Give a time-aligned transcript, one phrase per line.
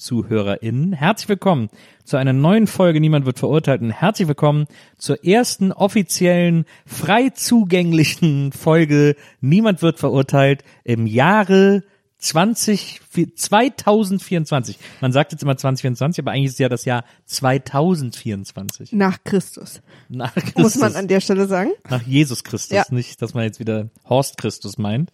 [0.00, 0.92] Nivifee-ZuhörerInnen.
[0.92, 1.68] Herzlich willkommen
[2.04, 8.52] zu einer neuen Folge Niemand wird verurteilt und herzlich willkommen zur ersten offiziellen, frei zugänglichen
[8.52, 11.82] Folge Niemand wird verurteilt im Jahre
[12.18, 13.00] 20,
[13.34, 14.78] 2024.
[15.00, 18.92] Man sagt jetzt immer 2024, aber eigentlich ist ja das Jahr 2024.
[18.92, 19.80] Nach Christus.
[20.08, 20.80] Nach Muss Christus.
[20.80, 21.70] man an der Stelle sagen.
[21.88, 22.76] Nach Jesus Christus.
[22.76, 22.84] Ja.
[22.90, 25.12] Nicht, dass man jetzt wieder Horst Christus meint,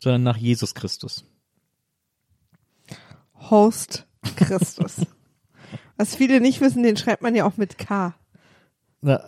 [0.00, 1.24] sondern nach Jesus Christus.
[3.34, 4.06] Horst
[4.36, 4.96] Christus.
[5.96, 8.14] Was viele nicht wissen, den schreibt man ja auch mit K.
[9.00, 9.22] Na,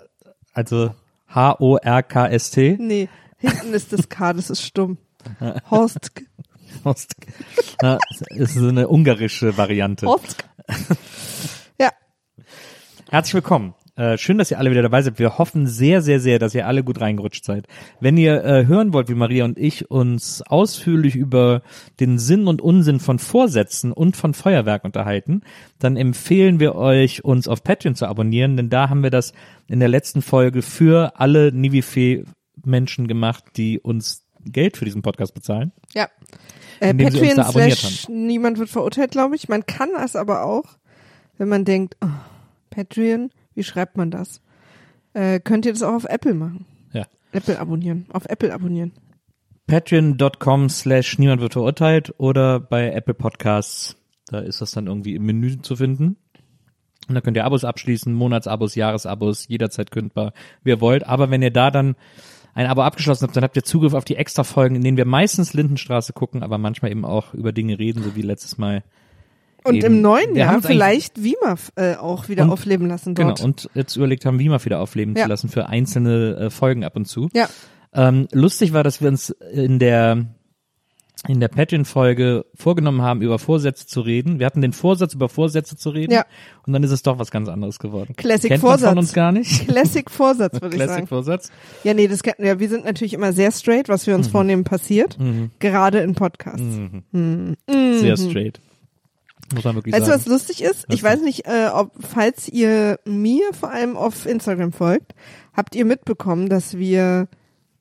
[0.53, 0.95] Also
[1.29, 2.77] H-O-R-K-S-T.
[2.81, 3.09] Nee,
[3.39, 4.99] hinten ist das K, das ist stumm.
[5.71, 6.11] Horst.
[6.85, 7.15] Horst.
[7.81, 7.99] Na,
[8.31, 10.07] ist so eine ungarische Variante.
[10.07, 10.45] Horst.
[11.79, 11.91] Ja,
[13.11, 13.75] Herzlich willkommen.
[13.95, 15.19] Äh, schön, dass ihr alle wieder dabei seid.
[15.19, 17.67] Wir hoffen sehr, sehr, sehr, dass ihr alle gut reingerutscht seid.
[18.01, 21.61] Wenn ihr äh, hören wollt, wie Maria und ich uns ausführlich über
[22.01, 25.43] den Sinn und Unsinn von Vorsätzen und von Feuerwerk unterhalten,
[25.79, 29.35] dann empfehlen wir euch, uns auf Patreon zu abonnieren, denn da haben wir das
[29.69, 35.73] in der letzten Folge für alle Nivifee-Menschen gemacht, die uns Geld für diesen Podcast bezahlen.
[35.95, 36.09] ja.
[36.81, 39.49] Äh, Patreon slash niemand wird verurteilt, glaube ich.
[39.49, 40.65] Man kann das aber auch,
[41.39, 42.09] wenn man denkt, oh,
[42.71, 44.41] Patreon, wie schreibt man das?
[45.15, 46.67] Äh, könnt ihr das auch auf Apple machen.
[46.93, 47.05] Ja.
[47.33, 48.07] Apple abonnieren.
[48.13, 48.93] Auf Apple abonnieren.
[49.67, 53.97] patreon.com slash niemand wird verurteilt oder bei Apple Podcasts.
[54.27, 56.17] Da ist das dann irgendwie im Menü zu finden.
[57.09, 61.07] Und da könnt ihr Abos abschließen, Monatsabos, Jahresabos, jederzeit kündbar, wie ihr wollt.
[61.07, 61.97] Aber wenn ihr da dann
[62.55, 65.05] ein Abo abgeschlossen habt, dann habt ihr Zugriff auf die extra Folgen, in denen wir
[65.05, 68.85] meistens Lindenstraße gucken, aber manchmal eben auch über Dinge reden, so wie letztes Mal.
[69.65, 69.87] Und Eben.
[69.87, 73.37] im neuen Jahr vielleicht Wima äh, auch wieder Und- aufleben lassen dort.
[73.39, 75.25] Genau, und jetzt überlegt haben, wie mal wieder aufleben Ja.
[75.25, 77.29] zu lassen für einzelne äh, Folgen ab und zu.
[77.33, 77.49] ja,
[77.95, 80.27] Ähm, lustig war, dass wir uns in der
[81.29, 84.41] in der Patreon-Folge vorgenommen haben, über Vorsätze zu reden.
[84.41, 86.11] Wir hatten den Vorsatz, über Vorsätze zu reden.
[86.13, 86.25] Ja.
[86.67, 88.15] Und dann ist es doch was ganz anderes geworden.
[88.17, 88.89] Classic Kennt man Vorsatz.
[88.89, 89.69] von uns gar nicht.
[89.69, 91.07] Classic Vorsatz, würde ich Classic sagen.
[91.07, 91.53] Vorsatz.
[91.85, 92.69] Ja, nee, das kennen wir.
[92.69, 94.33] Sind natürlich immer sehr straight, was wir uns Mhm.
[94.33, 95.17] vornehmen passiert.
[95.61, 96.67] Gerade in Podcasts.
[97.69, 98.61] Sehr straight.
[99.53, 100.33] Muss man wirklich Weißt du, was sagen.
[100.33, 100.87] lustig ist?
[100.89, 105.15] Ich weiß nicht, äh, ob, falls ihr mir vor allem auf Instagram folgt,
[105.53, 107.29] habt ihr mitbekommen, dass wir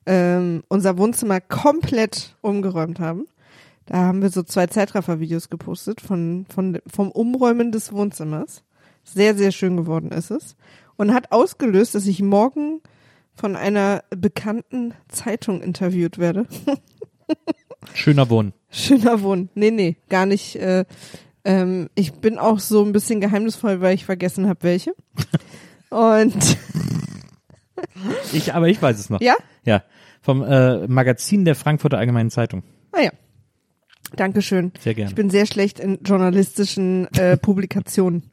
[0.05, 3.27] ähm, unser Wohnzimmer komplett umgeräumt haben.
[3.85, 8.63] Da haben wir so zwei Zeitraffer-Videos gepostet von, von, vom Umräumen des Wohnzimmers.
[9.03, 10.55] Sehr, sehr schön geworden ist es.
[10.97, 12.81] Und hat ausgelöst, dass ich morgen
[13.33, 16.45] von einer bekannten Zeitung interviewt werde.
[17.93, 18.53] Schöner Wohnen.
[18.69, 19.49] Schöner Wohn.
[19.55, 20.55] Nee, nee, gar nicht.
[20.55, 20.85] Äh,
[21.45, 24.93] ähm, ich bin auch so ein bisschen geheimnisvoll, weil ich vergessen habe, welche.
[25.89, 26.57] Und
[28.33, 29.21] Ich, aber ich weiß es noch.
[29.21, 29.35] ja,
[29.65, 29.83] Ja.
[30.21, 32.63] Vom äh, Magazin der Frankfurter Allgemeinen Zeitung.
[32.91, 33.09] ah ja.
[34.15, 34.71] Dankeschön.
[34.79, 35.09] Sehr gerne.
[35.09, 38.29] Ich bin sehr schlecht in journalistischen äh, Publikationen.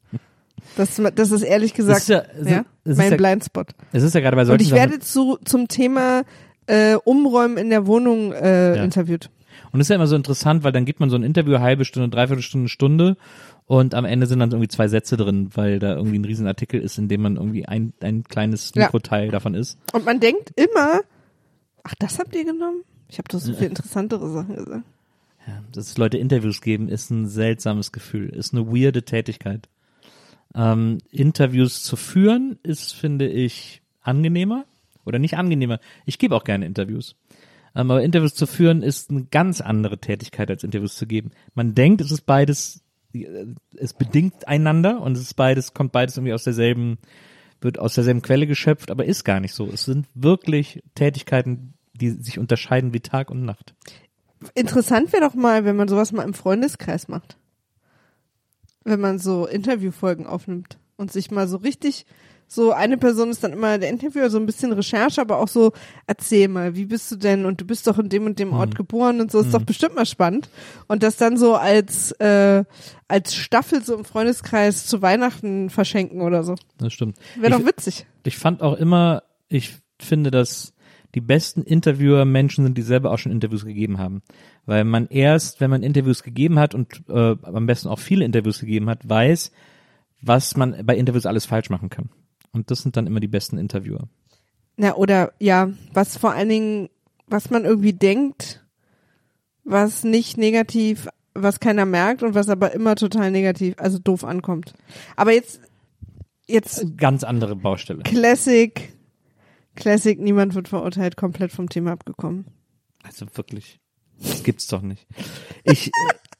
[0.76, 3.68] Das, das ist ehrlich gesagt ist ja- ja, ist mein ja- Blindspot.
[3.92, 6.22] Es ist ja gerade bei Und solchen ich Sachen- werde zu, zum Thema
[6.66, 9.30] äh, Umräumen in der Wohnung äh, interviewt.
[9.72, 11.84] Und das ist ja immer so interessant, weil dann gibt man so ein Interview halbe
[11.84, 13.16] Stunde, dreiviertel Stunde, Stunde
[13.66, 16.98] und am Ende sind dann irgendwie zwei Sätze drin, weil da irgendwie ein Riesenartikel ist,
[16.98, 18.84] in dem man irgendwie ein, ein kleines Ja.
[18.84, 19.78] Mikroteil davon ist.
[19.92, 21.00] Und man denkt immer,
[21.84, 22.82] ach, das habt ihr genommen?
[23.08, 24.84] Ich habe doch so viel interessantere Sachen gesagt.
[25.46, 29.68] ja, dass Leute Interviews geben, ist ein seltsames Gefühl, ist eine weirde Tätigkeit.
[30.54, 34.64] Ähm, Interviews zu führen ist, finde ich, angenehmer
[35.04, 35.78] oder nicht angenehmer.
[36.06, 37.16] Ich gebe auch gerne Interviews.
[37.74, 41.30] Ähm, aber Interviews zu führen ist eine ganz andere Tätigkeit als Interviews zu geben.
[41.54, 42.82] Man denkt, es ist beides,
[43.14, 46.98] äh, es bedingt einander und es ist beides, kommt beides irgendwie aus derselben,
[47.60, 49.68] wird aus derselben Quelle geschöpft, aber ist gar nicht so.
[49.68, 53.74] Es sind wirklich Tätigkeiten, die sich unterscheiden wie Tag und Nacht.
[54.54, 57.36] Interessant wäre doch mal, wenn man sowas mal im Freundeskreis macht.
[58.84, 62.06] Wenn man so Interviewfolgen aufnimmt und sich mal so richtig,
[62.48, 65.72] so eine Person ist dann immer der Interviewer, so ein bisschen Recherche, aber auch so,
[66.06, 68.74] erzähl mal, wie bist du denn und du bist doch in dem und dem Ort
[68.74, 70.48] geboren und so, ist doch bestimmt mal spannend.
[70.86, 72.64] Und das dann so als, äh,
[73.06, 76.54] als Staffel so im Freundeskreis zu Weihnachten verschenken oder so.
[76.78, 77.18] Das stimmt.
[77.38, 78.06] Wäre doch witzig.
[78.24, 80.72] ich fand auch immer, ich finde, dass
[81.14, 84.22] die besten Interviewer Menschen sind, die selber auch schon Interviews gegeben haben.
[84.66, 88.60] Weil man erst, wenn man Interviews gegeben hat und äh, am besten auch viele Interviews
[88.60, 89.52] gegeben hat, weiß,
[90.20, 92.10] was man bei Interviews alles falsch machen kann.
[92.52, 94.08] Und das sind dann immer die besten Interviewer.
[94.76, 96.88] Na, oder ja, was vor allen Dingen,
[97.26, 98.64] was man irgendwie denkt,
[99.64, 104.74] was nicht negativ, was keiner merkt und was aber immer total negativ, also doof ankommt.
[105.16, 105.60] Aber jetzt,
[106.46, 108.02] jetzt Ganz andere Baustelle.
[108.02, 108.92] Classic,
[109.74, 112.46] Classic, niemand wird verurteilt, komplett vom Thema abgekommen.
[113.02, 113.80] Also wirklich.
[114.20, 115.06] Das gibt's doch nicht.
[115.62, 115.90] Ich,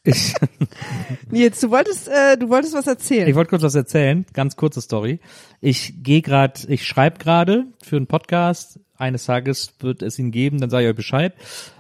[0.09, 0.35] ich,
[1.31, 3.29] Nils, du wolltest, äh, du wolltest was erzählen.
[3.29, 5.21] Ich wollte kurz was erzählen, ganz kurze Story.
[5.61, 8.81] Ich gehe gerade, ich schreibe gerade für einen Podcast.
[8.97, 11.35] Eines Tages wird es ihn geben, dann sage ich euch Bescheid.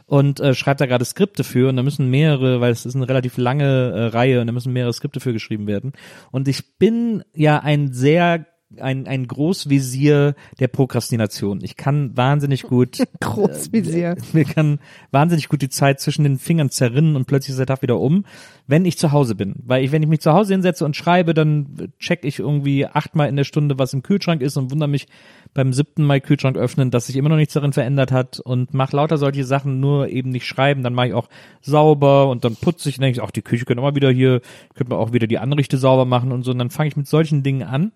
[0.06, 3.08] Und äh, schreibe da gerade Skripte für und da müssen mehrere, weil es ist eine
[3.08, 5.92] relativ lange äh, Reihe und da müssen mehrere Skripte für geschrieben werden.
[6.30, 8.46] Und ich bin ja ein sehr
[8.76, 11.60] ein, ein Großvisier der Prokrastination.
[11.62, 14.16] Ich kann wahnsinnig gut Großvisier.
[14.34, 14.78] mir kann
[15.10, 18.26] wahnsinnig gut die Zeit zwischen den Fingern zerrinnen und plötzlich ist der Tag wieder um,
[18.66, 19.54] wenn ich zu Hause bin.
[19.64, 23.28] Weil ich, wenn ich mich zu Hause hinsetze und schreibe, dann check ich irgendwie achtmal
[23.28, 25.06] in der Stunde, was im Kühlschrank ist und wundere mich
[25.54, 28.96] beim siebten Mal Kühlschrank öffnen, dass sich immer noch nichts darin verändert hat und mache
[28.96, 30.82] lauter solche Sachen, nur eben nicht schreiben.
[30.82, 31.28] Dann mache ich auch
[31.62, 34.10] sauber und dann putze ich und denke ich, ach, die Küche könnte auch mal wieder
[34.10, 34.42] hier,
[34.74, 36.50] könnte man auch wieder die Anrichte sauber machen und so.
[36.50, 37.92] Und dann fange ich mit solchen Dingen an,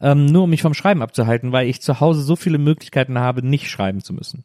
[0.00, 3.46] ähm, nur um mich vom Schreiben abzuhalten, weil ich zu Hause so viele Möglichkeiten habe,
[3.46, 4.44] nicht schreiben zu müssen.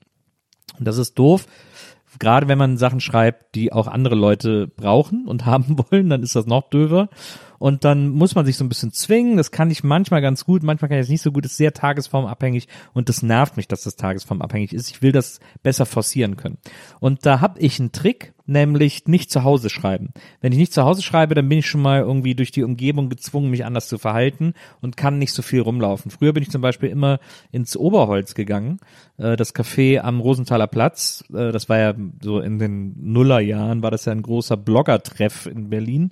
[0.78, 1.46] Und das ist doof.
[2.18, 6.36] Gerade wenn man Sachen schreibt, die auch andere Leute brauchen und haben wollen, dann ist
[6.36, 7.10] das noch döver.
[7.59, 9.38] Und dann muss man sich so ein bisschen zwingen.
[9.38, 11.45] Das kann ich manchmal ganz gut, manchmal kann ich es nicht so gut.
[11.45, 14.89] Das ist sehr tagesformabhängig und das nervt mich, dass das tagesformabhängig ist.
[14.89, 16.57] Ich will das besser forcieren können.
[17.00, 20.09] Und da habe ich einen Trick, nämlich nicht zu Hause schreiben.
[20.41, 23.09] Wenn ich nicht zu Hause schreibe, dann bin ich schon mal irgendwie durch die Umgebung
[23.09, 26.09] gezwungen, mich anders zu verhalten und kann nicht so viel rumlaufen.
[26.11, 27.19] Früher bin ich zum Beispiel immer
[27.51, 28.79] ins Oberholz gegangen,
[29.17, 31.23] äh, das Café am Rosenthaler Platz.
[31.31, 35.69] Äh, das war ja so in den Nullerjahren, war das ja ein großer Bloggertreff in
[35.69, 36.11] Berlin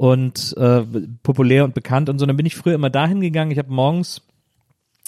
[0.00, 0.82] und äh,
[1.22, 2.24] populär und bekannt und so.
[2.24, 3.50] Dann bin ich früher immer dahin gegangen.
[3.50, 4.22] Ich habe morgens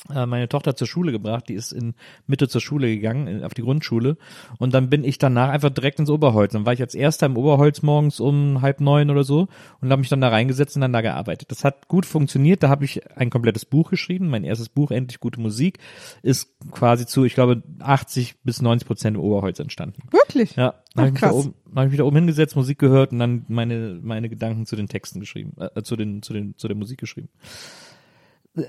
[0.08, 1.94] meine Tochter zur Schule gebracht, die ist in
[2.26, 4.16] Mitte zur Schule gegangen, auf die Grundschule.
[4.58, 6.52] Und dann bin ich danach einfach direkt ins Oberholz.
[6.52, 9.46] Dann war ich als erster im Oberholz morgens um halb neun oder so
[9.80, 11.50] und habe mich dann da reingesetzt und dann da gearbeitet.
[11.52, 12.62] Das hat gut funktioniert.
[12.62, 14.28] Da habe ich ein komplettes Buch geschrieben.
[14.28, 15.78] Mein erstes Buch, Endlich gute Musik,
[16.22, 20.02] ist quasi zu, ich glaube, 80 bis 90 Prozent im Oberholz entstanden.
[20.10, 20.56] Wirklich?
[20.56, 23.12] Ja, dann habe ich, mich da oben- hab ich mich da oben hingesetzt, Musik gehört
[23.12, 26.66] und dann meine, meine Gedanken zu den Texten geschrieben, äh, zu den, zu den, zu
[26.66, 27.28] der Musik geschrieben.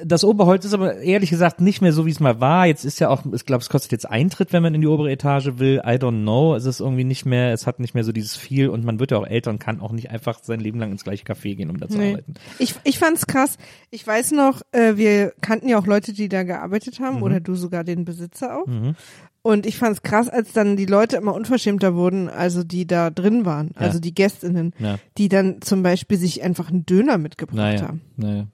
[0.06, 2.66] Das Oberholz ist aber ehrlich gesagt nicht mehr so, wie es mal war.
[2.68, 5.12] Jetzt ist ja auch, ich glaube, es kostet jetzt Eintritt, wenn man in die obere
[5.12, 5.82] Etage will.
[5.86, 6.56] I don't know.
[6.56, 9.12] Es ist irgendwie nicht mehr, es hat nicht mehr so dieses viel und man wird
[9.12, 11.70] ja auch älter und kann auch nicht einfach sein Leben lang ins gleiche Café gehen,
[11.70, 12.12] um da zu Nee.
[12.12, 12.36] arbeiten.
[12.60, 13.58] Ich, ich fand's krass.
[13.92, 17.24] Ich weiß noch, äh, wir kannten ja auch Leute, die da gearbeitet haben Mhm.
[17.24, 18.66] oder du sogar den Besitzer auch.
[19.42, 23.46] Und ich fand's krass, als dann die Leute immer unverschämter wurden, also die da drin
[23.46, 23.82] waren, Ja.
[23.82, 24.98] also die GästInnen, Ja.
[25.18, 28.02] die dann zum Beispiel sich einfach einen Döner mitgebracht Naja, haben.
[28.16, 28.48] naja.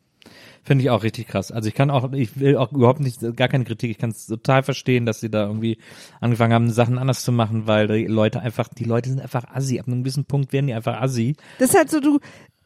[0.64, 1.52] Finde ich auch richtig krass.
[1.52, 4.28] Also ich kann auch, ich will auch überhaupt nicht, gar keine Kritik, ich kann es
[4.28, 5.78] total verstehen, dass sie da irgendwie
[6.22, 9.80] angefangen haben, Sachen anders zu machen, weil die Leute einfach, die Leute sind einfach assi.
[9.80, 11.36] Ab einem gewissen Punkt werden die einfach assi.
[11.60, 12.20] Das ist halt so, du,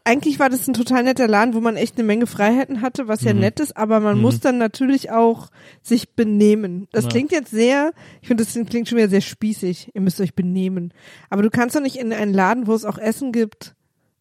[0.06, 3.22] eigentlich war das ein total netter Laden, wo man echt eine Menge Freiheiten hatte, was
[3.22, 3.28] Mhm.
[3.28, 5.48] ja nett ist, aber man muss dann natürlich auch
[5.82, 6.88] sich benehmen.
[6.92, 7.10] Das Ja.
[7.12, 9.92] klingt jetzt sehr, ich finde, das klingt schon wieder sehr spießig.
[9.94, 10.94] Ihr müsst euch benehmen.
[11.30, 13.76] Aber du kannst doch nicht in einen Laden, wo es auch Essen gibt,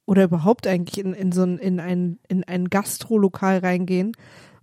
[0.06, 4.12] oder überhaupt eigentlich in, in so ein, in ein, in ein Gastrolokal reingehen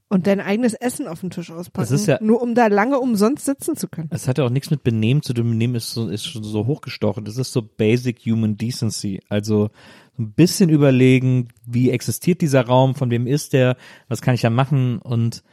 [0.09, 3.45] und dein eigenes Essen auf den Tisch auspacken, ist ja- nur um da lange umsonst
[3.45, 4.09] sitzen zu können.
[4.11, 5.49] Es hat ja auch nichts mit Benehmen zu tun.
[5.49, 7.25] Benehmen ist so, ist schon so hochgestochen.
[7.25, 9.19] Das ist so basic human decency.
[9.29, 9.69] Also
[10.17, 13.77] so ein bisschen überlegen, wie existiert dieser Raum, von wem ist der,
[14.07, 15.43] was kann ich da machen und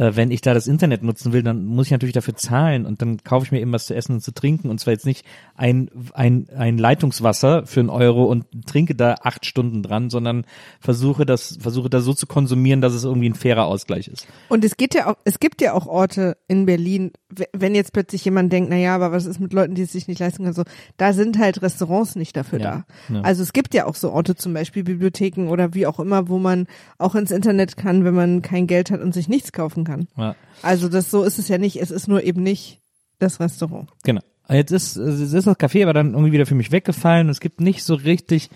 [0.00, 3.02] äh, wenn ich da das Internet nutzen will, dann muss ich natürlich dafür zahlen und
[3.02, 5.26] dann kaufe ich mir eben was zu essen und zu trinken und zwar jetzt nicht
[5.54, 10.46] ein, ein, ein Leitungswasser für einen Euro und trinke da acht Stunden dran, sondern
[10.80, 14.26] versuche das, versuche das so zu konsumieren, dass es irgendwie ein fairer Ausgleich ist.
[14.48, 17.12] Und es geht ja auch, es gibt ja auch Orte in Berlin,
[17.52, 20.08] wenn jetzt plötzlich jemand denkt, na ja, aber was ist mit Leuten, die es sich
[20.08, 20.64] nicht leisten können, so,
[20.96, 23.14] da sind halt Restaurants nicht dafür Ja, da.
[23.14, 23.20] ja.
[23.20, 26.38] Also es gibt ja auch so Orte, zum Beispiel Bibliotheken oder wie auch immer, wo
[26.38, 26.66] man
[26.96, 29.89] auch ins Internet kann, wenn man kein Geld hat und sich nichts kaufen kann.
[30.16, 30.34] Ja.
[30.62, 31.76] Also das so ist es ja nicht.
[31.80, 32.80] Es ist nur eben nicht
[33.18, 33.88] das Restaurant.
[34.02, 34.22] Genau.
[34.48, 37.28] Jetzt ist, es ist das Café aber dann irgendwie wieder für mich weggefallen.
[37.28, 38.50] Es gibt nicht so richtig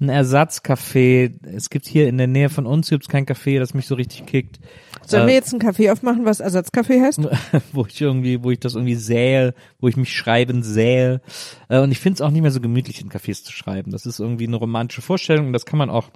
[0.00, 1.32] ein Ersatzcafé.
[1.46, 4.26] Es gibt hier in der Nähe von uns gibt's kein Café, das mich so richtig
[4.26, 4.58] kickt.
[5.06, 7.20] Sollen Äh, wir jetzt ein Café aufmachen, was Ersatzcafé heißt?
[7.72, 11.20] wo ich irgendwie, wo ich das irgendwie sähe, wo ich mich schreiben sähe.
[11.68, 13.90] Äh, Und ich finde es auch nicht mehr so gemütlich, in Cafés zu schreiben.
[13.90, 16.10] Das ist irgendwie eine romantische Vorstellung und das kann man auch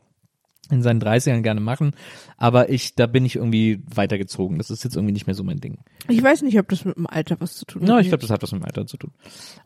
[0.70, 1.92] in seinen 30ern gerne machen.
[2.36, 4.58] Aber ich, da bin ich irgendwie weitergezogen.
[4.58, 5.78] Das ist jetzt irgendwie nicht mehr so mein Ding.
[6.08, 7.88] Ich weiß nicht, ob das mit dem Alter was zu tun hat.
[7.88, 9.10] Ja, ich glaube, das hat was mit dem Alter zu tun.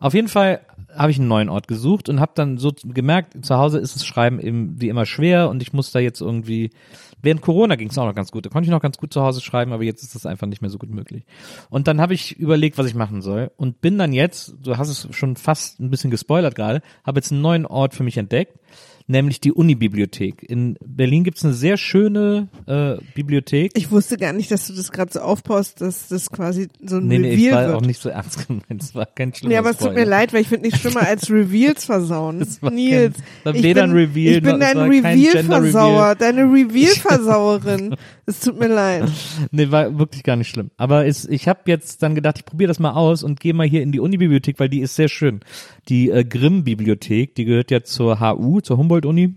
[0.01, 0.61] Auf jeden Fall
[0.97, 4.07] habe ich einen neuen Ort gesucht und habe dann so gemerkt, zu Hause ist das
[4.07, 6.71] Schreiben eben wie immer schwer und ich muss da jetzt irgendwie,
[7.23, 9.23] während Corona ging es auch noch ganz gut, da konnte ich noch ganz gut zu
[9.23, 11.25] Hause schreiben, aber jetzt ist das einfach nicht mehr so gut möglich.
[11.71, 14.89] Und dann habe ich überlegt, was ich machen soll und bin dann jetzt, du hast
[14.89, 18.59] es schon fast ein bisschen gespoilert gerade, habe jetzt einen neuen Ort für mich entdeckt,
[19.07, 20.43] nämlich die Unibibliothek.
[20.43, 23.73] In Berlin gibt's eine sehr schöne äh, Bibliothek.
[23.75, 27.07] Ich wusste gar nicht, dass du das gerade so aufbaust, dass das quasi so ein
[27.07, 27.77] nee, nee, Reveal ich war wird.
[27.77, 28.83] auch nicht so ernst gemeint.
[28.83, 31.07] Es war kein schlimmer Nee, aber es tut mir leid, weil ich finde nichts schlimmer
[31.07, 32.39] als Reveals versauen.
[32.39, 37.97] Das war Nils, kein- ich bin, ein Reveal ich bin es dein Reveal-Versauer, deine Reveal-Versauerin.
[38.27, 39.05] Es tut mir leid.
[39.51, 40.71] Nee, war wirklich gar nicht schlimm.
[40.79, 43.67] Aber es, ich habe jetzt dann gedacht, ich probiere das mal aus und gehe mal
[43.67, 45.41] hier in die Unibibliothek, weil die ist sehr schön.
[45.91, 49.35] Die äh, Grimm-Bibliothek, die gehört ja zur HU, zur Humboldt-Uni.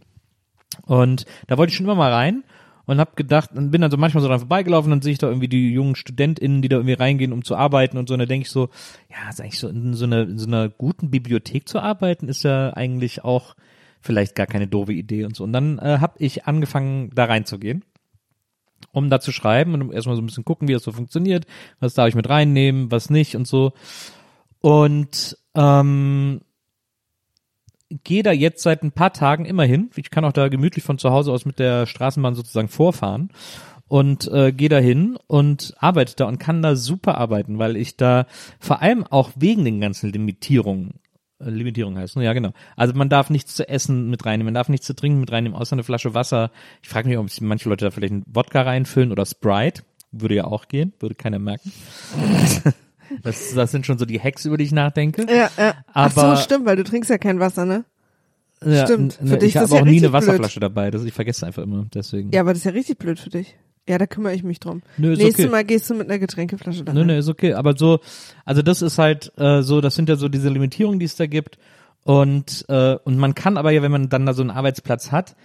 [0.86, 2.44] Und da wollte ich schon immer mal rein
[2.86, 5.28] und habe gedacht, und bin dann so manchmal so dran vorbeigelaufen und sehe ich da
[5.28, 8.14] irgendwie die jungen StudentInnen, die da irgendwie reingehen, um zu arbeiten und so.
[8.14, 8.70] Und da denke ich so,
[9.10, 12.44] ja, ist eigentlich so in so einer, in so einer guten Bibliothek zu arbeiten, ist
[12.44, 13.56] ja eigentlich auch
[14.00, 15.44] vielleicht gar keine doofe Idee und so.
[15.44, 17.84] Und dann äh, habe ich angefangen, da reinzugehen
[18.92, 21.46] um da zu schreiben und erstmal so ein bisschen gucken, wie das so funktioniert,
[21.80, 23.74] was darf ich mit reinnehmen, was nicht und so.
[24.62, 26.42] Und ähm,
[27.90, 29.90] gehe da jetzt seit ein paar Tagen immer hin.
[29.96, 33.30] Ich kann auch da gemütlich von zu Hause aus mit der Straßenbahn sozusagen vorfahren
[33.88, 37.98] und äh, gehe da hin und arbeite da und kann da super arbeiten, weil ich
[37.98, 38.28] da
[38.60, 41.00] vor allem auch wegen den ganzen Limitierungen
[41.40, 42.26] äh, Limitierung heißt, ne?
[42.26, 42.52] ja genau.
[42.76, 45.58] Also man darf nichts zu essen mit reinnehmen, man darf nichts zu trinken mit reinnehmen,
[45.58, 46.52] außer eine Flasche Wasser.
[46.84, 49.84] Ich frage mich, ob sich manche Leute da vielleicht einen Wodka reinfüllen oder Sprite.
[50.12, 51.72] Würde ja auch gehen, würde keiner merken.
[53.24, 55.26] Das, das sind schon so die Hacks, über die ich nachdenke.
[55.30, 55.74] Ja, ja.
[55.94, 57.86] Ach Aber- so, stimmt, weil du trinkst ja kein Wasser, ne?
[58.66, 59.20] Ja, stimmt.
[59.22, 60.14] n- Für ne, dich ich ist habe das ja auch nie eine blöd.
[60.14, 62.32] Wasserflasche dabei, das, ich vergesse einfach immer, deswegen.
[62.32, 63.56] Ja, aber das ist ja richtig blöd für dich.
[63.88, 64.82] Ja, da kümmere ich mich drum.
[64.98, 65.52] Nö, ist Nächstes okay.
[65.52, 67.54] Mal gehst du mit einer Getränkeflasche da Nö, nö, ist okay.
[67.54, 68.00] Aber so,
[68.46, 71.26] also das ist halt äh, so, das sind ja so diese Limitierungen, die es da
[71.28, 71.58] gibt.
[72.04, 75.36] Und, äh, und man kann aber ja, wenn man dann da so einen Arbeitsplatz hat,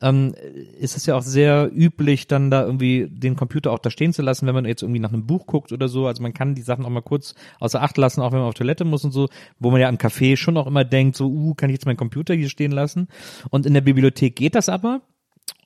[0.00, 0.34] ähm,
[0.78, 4.22] ist es ja auch sehr üblich, dann da irgendwie den Computer auch da stehen zu
[4.22, 6.06] lassen, wenn man jetzt irgendwie nach einem Buch guckt oder so.
[6.06, 8.54] Also man kann die Sachen auch mal kurz außer Acht lassen, auch wenn man auf
[8.54, 9.28] Toilette muss und so,
[9.58, 11.96] wo man ja am Café schon auch immer denkt, so, uh, kann ich jetzt meinen
[11.96, 13.08] Computer hier stehen lassen?
[13.50, 15.00] Und in der Bibliothek geht das aber.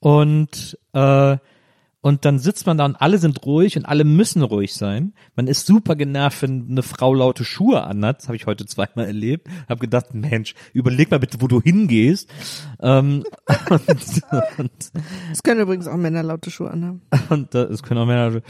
[0.00, 1.36] Und äh,
[2.02, 5.14] und dann sitzt man da und alle sind ruhig und alle müssen ruhig sein.
[5.36, 8.18] Man ist super genervt, wenn eine Frau laute Schuhe anhat.
[8.18, 9.46] Das habe ich heute zweimal erlebt.
[9.68, 12.28] Hab gedacht, Mensch, überleg mal bitte, wo du hingehst.
[12.80, 13.24] Ähm,
[13.86, 17.02] Das können übrigens auch Männer laute Schuhe anhaben.
[17.30, 18.42] und das können auch Männer.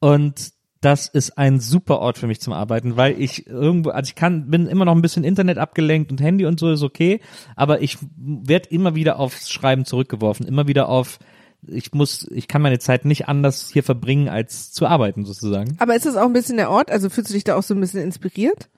[0.00, 4.14] Und das ist ein super Ort für mich zum Arbeiten, weil ich irgendwo, also ich
[4.14, 7.20] kann, bin immer noch ein bisschen Internet abgelenkt und Handy und so ist okay,
[7.54, 11.18] aber ich werde immer wieder aufs Schreiben zurückgeworfen, immer wieder auf,
[11.66, 15.76] ich muss, ich kann meine Zeit nicht anders hier verbringen, als zu arbeiten sozusagen.
[15.78, 16.90] Aber ist das auch ein bisschen der Ort?
[16.90, 18.68] Also fühlst du dich da auch so ein bisschen inspiriert?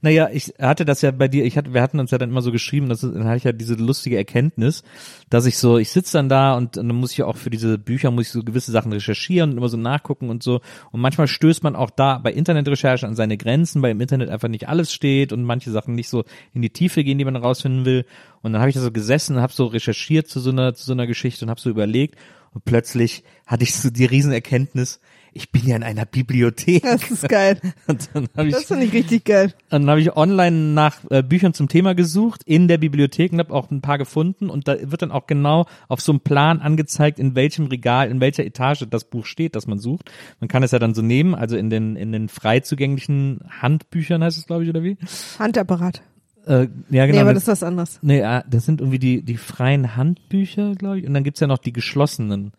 [0.00, 2.42] Naja, ich hatte das ja bei dir, ich hatte, wir hatten uns ja dann immer
[2.42, 4.82] so geschrieben, dass, dann hatte ich ja diese lustige Erkenntnis,
[5.30, 7.78] dass ich so, ich sitze dann da und, und dann muss ich auch für diese
[7.78, 10.60] Bücher, muss ich so gewisse Sachen recherchieren und immer so nachgucken und so.
[10.92, 14.48] Und manchmal stößt man auch da bei Internetrecherche an seine Grenzen, weil im Internet einfach
[14.48, 17.84] nicht alles steht und manche Sachen nicht so in die Tiefe gehen, die man rausfinden
[17.84, 18.04] will.
[18.42, 20.92] Und dann habe ich da so gesessen, habe so recherchiert zu so einer, zu so
[20.92, 22.16] einer Geschichte und habe so überlegt
[22.56, 24.98] und plötzlich hatte ich so die Riesenerkenntnis,
[25.36, 26.82] ich bin ja in einer Bibliothek.
[26.82, 27.60] Das ist geil.
[27.86, 29.52] Und dann habe ich Das finde ich richtig geil.
[29.68, 33.52] dann habe ich online nach äh, Büchern zum Thema gesucht in der Bibliothek und habe
[33.52, 37.18] auch ein paar gefunden und da wird dann auch genau auf so einem Plan angezeigt,
[37.18, 40.10] in welchem Regal, in welcher Etage das Buch steht, das man sucht.
[40.40, 44.24] Man kann es ja dann so nehmen, also in den in den frei zugänglichen Handbüchern
[44.24, 44.96] heißt es glaube ich oder wie?
[45.38, 46.02] Handapparat.
[46.46, 47.16] Äh, ja genau.
[47.16, 47.98] nee, aber das, ist was anderes.
[48.02, 51.46] nee, äh, das sind irgendwie die die freien Handbücher, glaube ich, und dann gibt's ja
[51.46, 52.52] noch die geschlossenen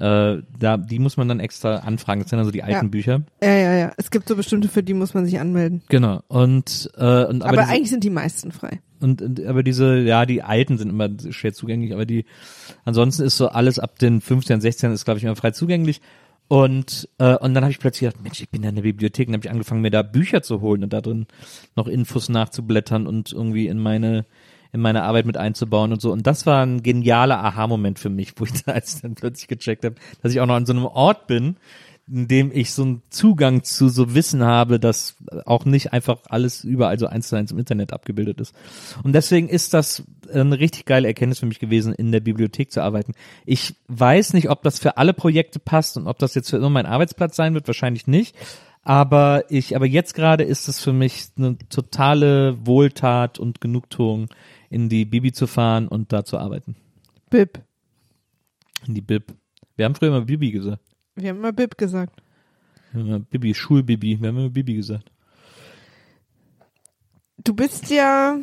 [0.00, 2.20] Äh, da, die muss man dann extra anfragen.
[2.20, 2.90] Das sind also die alten Ja.
[2.90, 3.22] Bücher.
[3.42, 3.92] Ja, ja, ja.
[3.96, 5.82] Es gibt so bestimmte, für die muss man sich anmelden.
[5.88, 6.20] Genau.
[6.28, 8.80] Und, äh, und aber, Aber, diese, eigentlich sind die meisten frei.
[9.00, 12.24] und, und aber diese, ja, die alten sind immer schwer zugänglich, aber die
[12.84, 16.00] ansonsten ist so alles ab den 15, 16 ist, glaube ich, immer frei zugänglich.
[16.50, 19.28] Und, äh, und dann habe ich plötzlich gedacht, Mensch, ich bin ja in der Bibliothek
[19.28, 21.26] und habe ich angefangen, mir da Bücher zu holen und da drin
[21.76, 24.24] noch Infos nachzublättern und irgendwie in meine
[24.72, 26.12] in meine Arbeit mit einzubauen und so.
[26.12, 29.84] Und das war ein genialer Aha-Moment für mich, wo ich da als dann plötzlich gecheckt
[29.84, 31.56] habe, dass ich auch noch an so einem Ort bin,
[32.10, 36.64] in dem ich so einen Zugang zu so Wissen habe, dass auch nicht einfach alles
[36.64, 38.54] überall so eins zu eins im Internet abgebildet ist.
[39.02, 42.82] Und deswegen ist das eine richtig geile Erkenntnis für mich gewesen, in der Bibliothek zu
[42.82, 43.12] arbeiten.
[43.44, 46.70] Ich weiß nicht, ob das für alle Projekte passt und ob das jetzt für immer
[46.70, 48.34] mein Arbeitsplatz sein wird, wahrscheinlich nicht.
[48.84, 54.28] Aber ich, aber jetzt gerade ist es für mich eine totale Wohltat und Genugtuung,
[54.70, 56.76] in die Bibi zu fahren und da zu arbeiten.
[57.30, 57.60] Bib.
[58.86, 59.34] In die Bib.
[59.76, 60.82] Wir haben früher immer Bibi gesagt.
[61.14, 62.22] Wir haben mal Bib gesagt.
[62.94, 64.20] Immer Bibi, Schulbibi.
[64.20, 65.10] Wir haben immer Bibi gesagt.
[67.44, 68.36] Du bist ja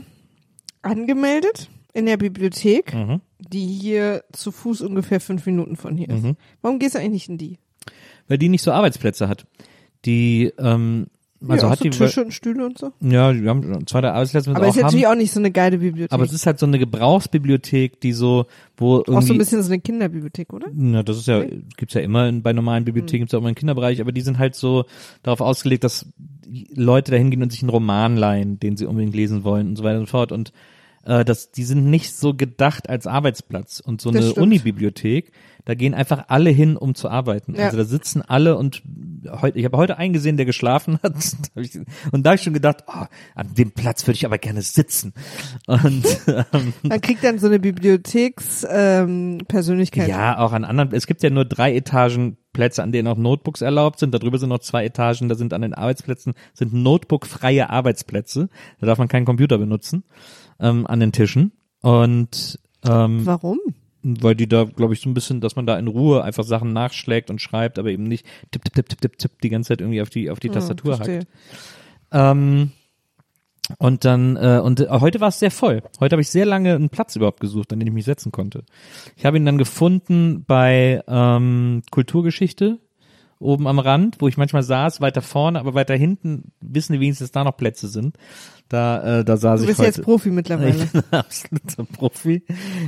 [0.81, 3.21] angemeldet in der Bibliothek, Mhm.
[3.39, 6.23] die hier zu Fuß ungefähr fünf Minuten von hier ist.
[6.23, 6.37] Mhm.
[6.61, 7.59] Warum gehst du eigentlich nicht in die?
[8.27, 9.45] Weil die nicht so Arbeitsplätze hat.
[10.05, 11.07] Die, ähm,
[11.47, 12.91] also ja, hat so die, Tische und Stühle und so.
[13.01, 15.13] ja, wir haben zwei der Arbeitsplätze Aber auch ist natürlich haben.
[15.13, 16.13] auch nicht so eine geile Bibliothek.
[16.13, 18.45] Aber es ist halt so eine Gebrauchsbibliothek, die so,
[18.77, 19.17] wo irgendwie.
[19.17, 20.67] auch so ein bisschen so eine Kinderbibliothek, oder?
[20.73, 21.43] Na, das ist ja,
[21.77, 24.21] gibt's ja immer in, bei normalen Bibliotheken, gibt's ja auch immer einen Kinderbereich, aber die
[24.21, 24.85] sind halt so
[25.23, 26.05] darauf ausgelegt, dass
[26.73, 29.83] Leute da hingehen und sich einen Roman leihen, den sie unbedingt lesen wollen und so
[29.83, 30.31] weiter und so fort.
[30.31, 30.53] Und
[31.05, 33.79] äh, das, die sind nicht so gedacht als Arbeitsplatz.
[33.79, 34.43] Und so Das eine.
[34.43, 35.31] Unibibliothek,
[35.65, 37.55] da gehen einfach alle hin, um zu arbeiten.
[37.55, 37.65] Ja.
[37.65, 38.83] Also da sitzen alle und
[39.41, 41.15] heute, ich habe heute einen gesehen, der geschlafen hat.
[42.11, 45.13] Und da habe ich schon gedacht, oh, an dem Platz würde ich aber gerne sitzen.
[45.65, 49.09] Und ähm, Man kriegt dann so eine Bibliothekspersönlichkeit.
[49.09, 50.07] Ähm, Persönlichkeit.
[50.07, 50.93] ja, auch an anderen.
[50.93, 54.13] Es gibt ja nur drei Etagen Plätze, an denen auch Notebooks erlaubt sind.
[54.13, 55.27] Darüber sind noch zwei Etagen.
[55.27, 58.49] Da sind an den Arbeitsplätzen sind Notebook-freie Arbeitsplätze.
[58.79, 60.03] Da darf man keinen Computer benutzen
[60.59, 61.51] ähm, an den Tischen.
[61.81, 63.59] Und ähm, Warum?
[64.21, 66.73] Weil die da, glaube ich, so ein bisschen, dass man da in Ruhe einfach Sachen
[66.73, 69.81] nachschlägt und schreibt, aber eben nicht tipp, tipp, tipp, tipp, tipp, tipp die ganze Zeit
[69.81, 71.19] irgendwie auf die auf die Tastatur Ah, verstehe.
[71.19, 71.27] hackt.
[72.11, 72.71] Ähm,
[73.79, 75.81] und dann, äh, und äh, heute war es sehr voll.
[75.99, 78.63] Heute habe ich sehr lange einen Platz überhaupt gesucht, an den ich mich setzen konnte.
[79.17, 82.77] Ich habe ihn dann gefunden bei ähm, Kulturgeschichte
[83.39, 87.27] oben am Rand, wo ich manchmal saß, weiter vorne, aber weiter hinten wissen die wenigstens,
[87.27, 88.17] dass da noch Plätze sind.
[88.69, 89.87] Da, äh, da saß Du ich bist heute.
[89.89, 90.75] jetzt Profi mittlerweile.
[90.83, 92.43] Ich bin absoluter Profi.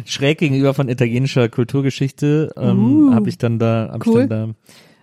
[0.05, 4.23] Schräg gegenüber von italienischer Kulturgeschichte ähm, Uh, habe ich dann da, hab cool.
[4.23, 4.55] ich dann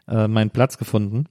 [0.06, 1.26] da äh, meinen Platz gefunden.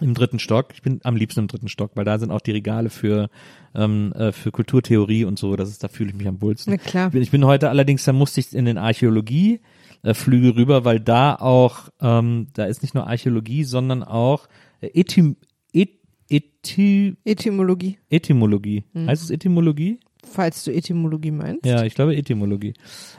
[0.00, 0.70] Im dritten Stock.
[0.74, 3.30] Ich bin am liebsten im dritten Stock, weil da sind auch die Regale für,
[3.76, 5.54] ähm, äh, für Kulturtheorie und so.
[5.54, 6.72] Das ist, da fühle ich mich am wohlsten.
[6.72, 7.06] Na klar.
[7.06, 9.60] Ich bin, ich bin heute allerdings, da musste ich in den Archäologie
[10.04, 14.48] äh, Flügel rüber, weil da auch, ähm, da ist nicht nur Archäologie, sondern auch
[14.80, 15.36] äh, Etym,
[15.72, 15.90] et,
[16.28, 17.98] Ety, Etymologie.
[18.10, 18.84] Etymologie.
[18.92, 19.08] Mhm.
[19.08, 19.98] Heißt es Etymologie?
[20.26, 21.66] Falls du Etymologie meinst.
[21.66, 22.74] Ja, ich glaube Etymologie.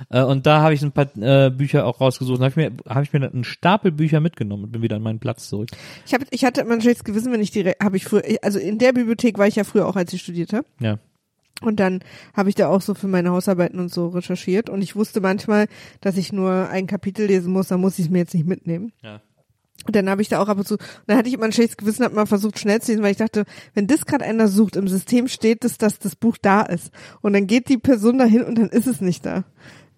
[0.10, 2.40] Äh, und da habe ich ein paar äh, Bücher auch rausgesucht.
[2.40, 5.04] Da habe ich mir, habe ich mir einen Stapel Bücher mitgenommen und bin wieder an
[5.04, 5.70] meinen Platz zurück.
[6.06, 8.60] Ich, hab, ich hatte immer ein schlechtes Gewissen, wenn ich direkt, habe ich früher, also
[8.60, 10.66] in der Bibliothek war ich ja früher auch, als ich studiert habe.
[10.80, 11.00] Ja.
[11.62, 12.02] Und dann
[12.34, 14.70] habe ich da auch so für meine Hausarbeiten und so recherchiert.
[14.70, 15.68] Und ich wusste manchmal,
[16.02, 18.92] dass ich nur ein Kapitel lesen muss, dann muss ich es mir jetzt nicht mitnehmen.
[19.02, 19.22] Ja.
[19.86, 21.78] Und dann habe ich da auch ab und zu, dann hatte ich immer ein schlechtes
[21.78, 24.76] Gewissen, habe mal versucht schnell zu lesen, weil ich dachte, wenn das gerade einer sucht,
[24.76, 26.92] im System steht es, dass das Buch da ist.
[27.22, 29.44] Und dann geht die Person dahin und dann ist es nicht da.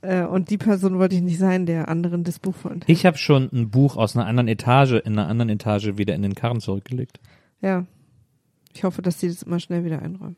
[0.01, 2.81] Äh, Und die Person wollte ich nicht sein, der anderen das Buch von.
[2.87, 6.21] Ich habe schon ein Buch aus einer anderen Etage in einer anderen Etage wieder in
[6.21, 7.19] den Karren zurückgelegt.
[7.61, 7.85] Ja.
[8.73, 10.37] Ich hoffe, dass die das immer schnell wieder einräumen.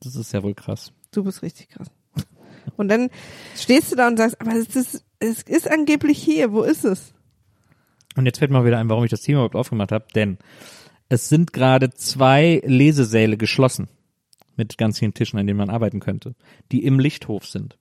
[0.00, 0.92] Das ist ja wohl krass.
[1.12, 1.90] Du bist richtig krass.
[2.76, 3.10] Und dann
[3.56, 7.12] stehst du da und sagst, aber es ist, es ist angeblich hier, wo ist es?
[8.16, 10.38] Und jetzt fällt mir wieder ein, warum ich das Thema überhaupt aufgemacht habe, denn
[11.08, 13.88] es sind gerade zwei Lesesäle geschlossen
[14.56, 16.34] mit ganz vielen Tischen, an denen man arbeiten könnte,
[16.72, 17.78] die im Lichthof sind.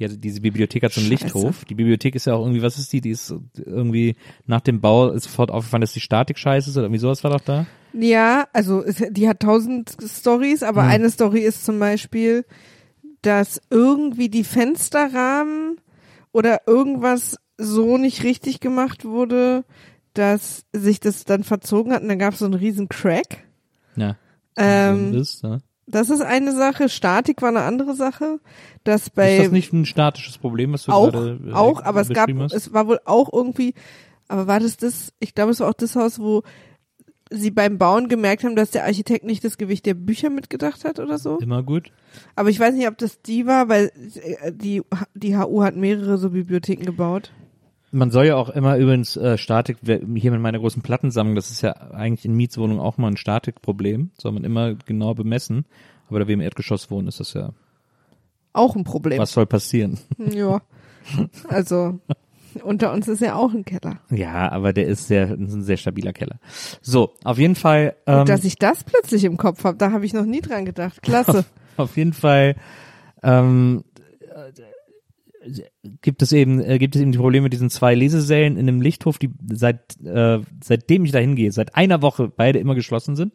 [0.00, 1.24] Die, hat- diese Bibliothek hat so einen Scheiße.
[1.24, 1.64] Lichthof.
[1.66, 3.00] Die Bibliothek ist ja auch irgendwie, was ist die?
[3.02, 6.86] Die ist irgendwie nach dem Bau ist sofort aufgefallen, dass die Statik scheiße ist oder
[6.86, 7.66] irgendwie sowas war doch da.
[7.92, 10.88] Ja, also die hat tausend Stories, aber Mhm.
[10.90, 12.44] eine Story ist zum Beispiel,
[13.22, 15.76] dass irgendwie die Fensterrahmen
[16.32, 19.64] oder irgendwas so nicht richtig gemacht wurde,
[20.14, 23.44] dass sich das dann verzogen hat und dann gab es so einen riesen Crack.
[23.96, 24.16] Ja.
[24.56, 25.58] Ähm, ist, ja.
[25.90, 26.88] Das ist eine Sache.
[26.88, 28.40] Statik war eine andere Sache.
[28.84, 32.00] Dass bei ist das nicht ein statisches Problem, was du auch, gerade äh, auch, aber
[32.00, 32.54] es gab, hast?
[32.54, 33.74] es war wohl auch irgendwie,
[34.28, 36.42] aber war das das, ich glaube, es war auch das Haus, wo
[37.30, 40.98] sie beim Bauen gemerkt haben, dass der Architekt nicht das Gewicht der Bücher mitgedacht hat
[40.98, 41.38] oder so.
[41.38, 41.92] Immer gut.
[42.34, 44.82] Aber ich weiß nicht, ob das die war, weil äh, die,
[45.14, 47.32] die HU hat mehrere so Bibliotheken gebaut.
[47.92, 51.62] Man soll ja auch immer übrigens äh, Statik, hier mit meiner großen Plattensammlung, das ist
[51.62, 55.64] ja eigentlich in Mietswohnungen auch mal ein Statikproblem, soll man immer genau bemessen.
[56.08, 57.50] Aber da wir im Erdgeschoss wohnen, ist das ja,
[58.52, 59.18] Auch ein Problem.
[59.18, 59.98] was soll passieren?
[60.18, 60.60] Ja.
[61.48, 61.98] Also,
[62.62, 63.98] unter uns ist ja auch ein Keller.
[64.10, 66.38] Ja, aber der ist sehr, ist ein sehr stabiler Keller.
[66.82, 70.12] So, auf jeden Fall, ähm, Dass ich das plötzlich im Kopf habe, da habe ich
[70.12, 71.02] noch nie dran gedacht.
[71.02, 71.44] Klasse.
[71.76, 72.56] auf jeden Fall,
[73.22, 73.84] ähm,
[74.20, 74.52] äh,
[76.02, 78.80] gibt es eben, äh, gibt es eben die Probleme mit diesen zwei Lesesälen in einem
[78.80, 83.32] Lichthof, die seit, äh, seitdem ich da hingehe, seit einer Woche beide immer geschlossen sind.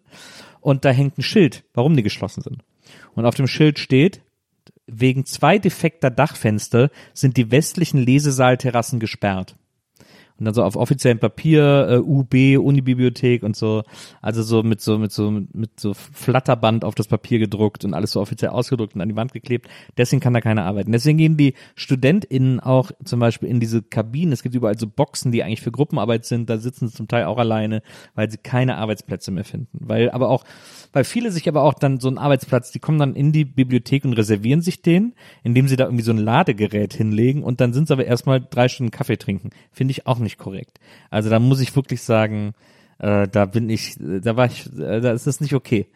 [0.62, 2.64] Und da hängt ein Schild, warum die geschlossen sind.
[3.16, 4.22] Und auf dem Schild steht,
[4.88, 9.56] wegen zwei defekter Dachfenster sind die westlichen Lesesaalterrassen gesperrt.
[10.38, 13.84] Und dann so auf offiziellem Papier, äh, UB, Unibibliothek und so,
[14.22, 18.12] also so mit so, mit so, mit so Flatterband auf das Papier gedruckt und alles
[18.12, 19.70] so offiziell ausgedruckt und an die Wand geklebt.
[19.98, 20.92] Deswegen kann da keiner arbeiten.
[20.92, 24.34] Deswegen gehen die StudentInnen auch zum Beispiel in diese Kabinen.
[24.34, 26.50] Es gibt überall so Boxen, die eigentlich für Gruppenarbeit sind.
[26.50, 27.82] Da sitzen sie zum Teil auch alleine,
[28.14, 29.78] weil sie keine Arbeitsplätze mehr finden.
[29.80, 30.44] Weil aber auch,
[30.92, 34.04] weil viele sich aber auch dann so einen Arbeitsplatz, die kommen dann in die Bibliothek
[34.04, 37.88] und reservieren sich den, indem sie da irgendwie so ein Ladegerät hinlegen und dann sind
[37.88, 39.52] sie aber erstmal drei Stunden Kaffee trinken.
[39.72, 40.80] Finde ich auch nicht korrekt.
[41.10, 42.54] Also da muss ich wirklich sagen,
[43.00, 45.88] äh, da bin ich, da war ich, äh, da ist es nicht okay,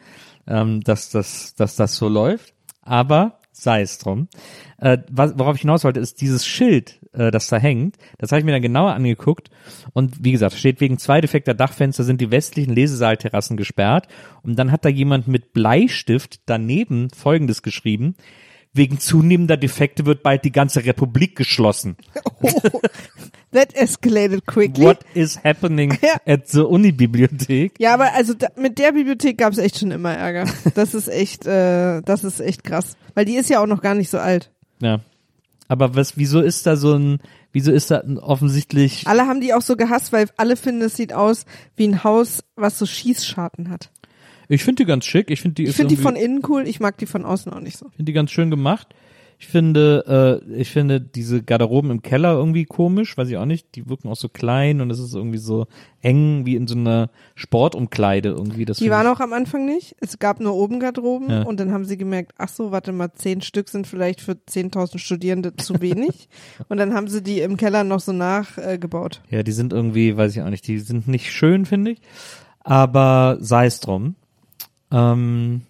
[0.47, 2.53] ähm, dass, dass, dass das so läuft.
[2.81, 4.27] Aber sei es drum.
[4.77, 7.97] Äh, was, worauf ich hinaus wollte, ist dieses Schild, äh, das da hängt.
[8.17, 9.49] Das habe ich mir dann genauer angeguckt.
[9.93, 14.07] Und wie gesagt, steht wegen zwei defekter Dachfenster sind die westlichen Lesesaalterrassen gesperrt.
[14.41, 18.15] Und dann hat da jemand mit Bleistift daneben Folgendes geschrieben.
[18.71, 21.97] Wegen zunehmender Defekte wird bald die ganze Republik geschlossen.
[23.51, 24.85] That escalated quickly.
[24.85, 26.17] What is happening Ja.
[26.25, 27.73] at the Uni-Bibliothek?
[27.79, 30.45] Ja, aber also da, mit der Bibliothek gab es echt schon immer Ärger.
[30.75, 32.95] Das ist echt, äh, das ist echt krass.
[33.15, 34.51] Weil die ist ja auch noch gar nicht so alt.
[34.81, 34.99] Ja.
[35.67, 37.19] Aber was, wieso ist da so ein,
[37.51, 40.95] wieso ist da ein offensichtlich, Alle haben die auch so gehasst, weil alle finden, es
[40.95, 43.91] sieht aus wie ein Haus, was so Schießscharten hat.
[44.47, 46.79] ich finde die ganz schick, ich finde die Ich finde die von innen cool, ich
[46.79, 47.85] mag die von außen auch nicht so.
[47.89, 48.87] finde die ganz schön gemacht.
[49.41, 53.73] Ich finde, äh, ich finde diese Garderoben im Keller irgendwie komisch, weiß ich auch nicht.
[53.75, 55.65] Die wirken auch so klein und es ist irgendwie so
[56.01, 58.65] eng wie in so einer Sportumkleide irgendwie.
[58.65, 59.95] Das Die waren auch am Anfang nicht.
[60.01, 61.43] Es gab nur oben Garderoben Ja.
[61.43, 64.97] und dann haben sie gemerkt, ach so, warte mal, zehn Stück sind vielleicht für 10.000
[64.97, 66.27] Studierende zu wenig.
[66.67, 69.21] und dann haben sie die im Keller noch so nachgebaut.
[69.31, 69.37] Äh.
[69.37, 72.01] Ja, die sind irgendwie, weiß ich auch nicht, die sind nicht schön, finde ich.
[72.59, 74.15] Aber sei es drum.
[74.91, 75.61] Ähm,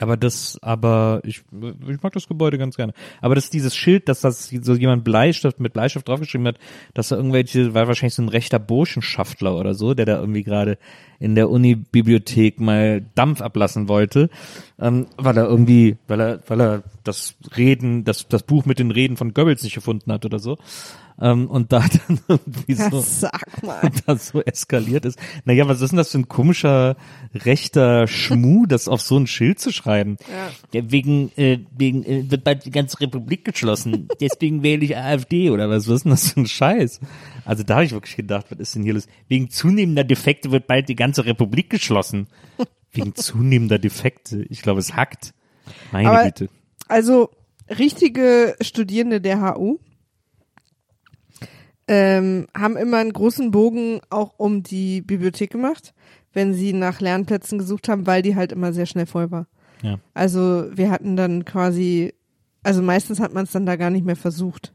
[0.00, 1.42] aber das, aber ich,
[1.88, 2.94] ich mag das Gebäude ganz gerne.
[3.20, 6.58] Aber das dieses Schild, dass das so jemand Bleistift mit Bleistift draufgeschrieben hat,
[6.94, 10.78] dass da irgendwelche, war wahrscheinlich so ein rechter Burschenschaftler oder so, der da irgendwie gerade
[11.20, 14.30] in der Uni-Bibliothek mal Dampf ablassen wollte,
[14.80, 18.90] ähm, weil er irgendwie, weil er, weil er das Reden, das, das Buch mit den
[18.90, 20.58] Reden von Goebbels nicht gefunden hat oder so.
[21.20, 23.88] Ähm, und da dann irgendwie Ja, so sag mal.
[24.06, 25.18] das so eskaliert ist.
[25.44, 26.96] Naja, was ist denn das für ein komischer
[27.34, 30.16] rechter Schmuh, das auf so ein Schild zu schreiben?
[30.72, 30.82] Ja.
[30.90, 34.08] wegen, äh, wegen äh, wird bald die ganze Republik geschlossen.
[34.20, 35.86] Deswegen wähle ich AfD oder was?
[35.88, 37.00] Was ist denn das für ein Scheiß?
[37.44, 39.06] Also da habe ich wirklich gedacht, was ist denn hier los?
[39.28, 42.26] Wegen zunehmender Defekte wird bald die ganze Republik geschlossen.
[42.92, 44.44] Wegen zunehmender Defekte.
[44.50, 45.32] Ich glaube, es hackt.
[45.92, 46.48] Meine Aber- Güte.
[46.88, 47.30] Also
[47.78, 49.78] richtige Studierende der HU
[51.88, 55.94] ähm, haben immer einen großen Bogen auch um die Bibliothek gemacht,
[56.32, 59.46] wenn sie nach Lernplätzen gesucht haben, weil die halt immer sehr schnell voll war.
[59.82, 59.98] Ja.
[60.14, 62.14] Also wir hatten dann quasi,
[62.62, 64.72] also meistens hat man es dann da gar nicht mehr versucht,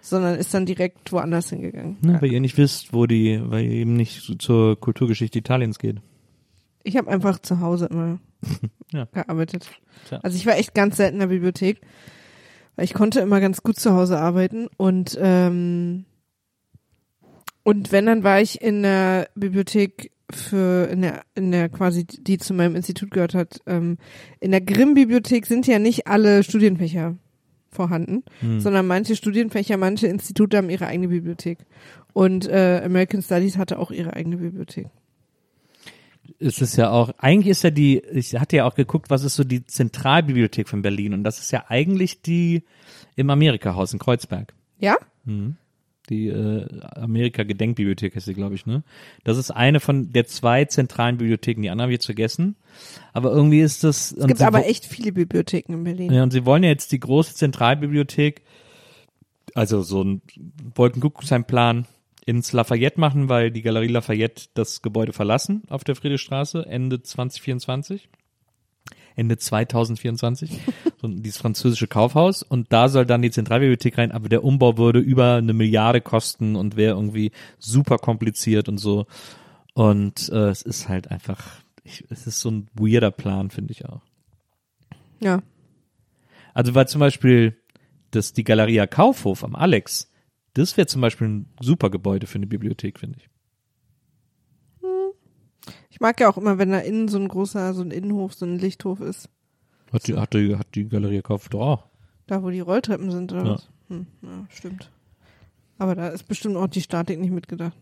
[0.00, 1.98] sondern ist dann direkt woanders hingegangen.
[2.02, 5.98] Ne, weil ihr nicht wisst, wo die, weil ihr eben nicht zur Kulturgeschichte Italiens geht.
[6.82, 8.18] Ich habe einfach zu Hause immer
[8.92, 9.04] Ja.
[9.12, 9.68] gearbeitet.
[10.08, 10.18] Tja.
[10.22, 11.80] Also ich war echt ganz selten in der Bibliothek,
[12.74, 16.06] weil ich konnte immer ganz gut zu Hause arbeiten und ähm,
[17.62, 22.38] und wenn dann war ich in der Bibliothek für in der in der quasi die
[22.38, 23.60] zu meinem Institut gehört hat.
[23.66, 23.98] Ähm,
[24.38, 27.16] in der Grimm-Bibliothek sind ja nicht alle Studienfächer
[27.70, 28.60] vorhanden, Hm.
[28.60, 31.58] sondern manche Studienfächer, manche Institute haben ihre eigene Bibliothek.
[32.12, 34.86] Und äh, American Studies hatte auch ihre eigene Bibliothek.
[36.38, 39.36] es ist ja auch, eigentlich ist ja die, ich hatte ja auch geguckt, was ist
[39.36, 42.62] so die Zentralbibliothek von Berlin und das ist ja eigentlich die
[43.16, 44.54] im Amerika-Haus in Kreuzberg.
[44.78, 44.96] Ja?
[46.10, 48.82] Die äh, Amerika-Gedenkbibliothek heißt sie, glaube ich, ne?
[49.22, 52.56] Das ist eine von der zwei zentralen Bibliotheken, die anderen habe ich jetzt vergessen.
[53.12, 54.12] Aber irgendwie ist das.
[54.12, 56.12] Es gibt aber echt viele Bibliotheken in Berlin.
[56.12, 58.42] Ja, und sie wollen ja jetzt die große Zentralbibliothek,
[59.54, 60.22] also so ein
[60.74, 61.86] Wolkenkuckucksheimplan
[62.26, 68.08] ins Lafayette machen, weil die Galerie Lafayette das Gebäude verlassen auf der Friedrichstraße Ende 2024.
[69.16, 70.58] Ende 2024,
[71.00, 74.98] so dieses französische Kaufhaus und da soll dann die Zentralbibliothek rein, aber der Umbau würde
[74.98, 79.06] über eine Milliarde kosten und wäre irgendwie super kompliziert und so
[79.74, 83.86] und äh, es ist halt einfach, ich, es ist so ein weirder Plan, finde ich
[83.86, 84.02] auch.
[85.20, 85.42] Ja.
[86.52, 87.56] Also weil zum Beispiel
[88.10, 90.10] das, die Galeria Kaufhof am Alex,
[90.54, 93.30] das wäre zum Beispiel ein super Gebäude für eine Bibliothek, finde ich.
[95.90, 98.46] Ich mag ja auch immer, wenn da innen so ein großer, so ein Innenhof, so
[98.46, 99.28] ein Lichthof ist.
[99.92, 100.88] Hat die, hat die, hat die
[101.22, 101.84] Kaufhof doch auch.
[102.26, 103.50] Da, wo die Rolltreppen sind, oder Ja.
[103.54, 103.68] was?
[103.88, 104.90] Hm, ja, stimmt.
[105.78, 107.76] Aber da ist bestimmt auch die Statik nicht mitgedacht.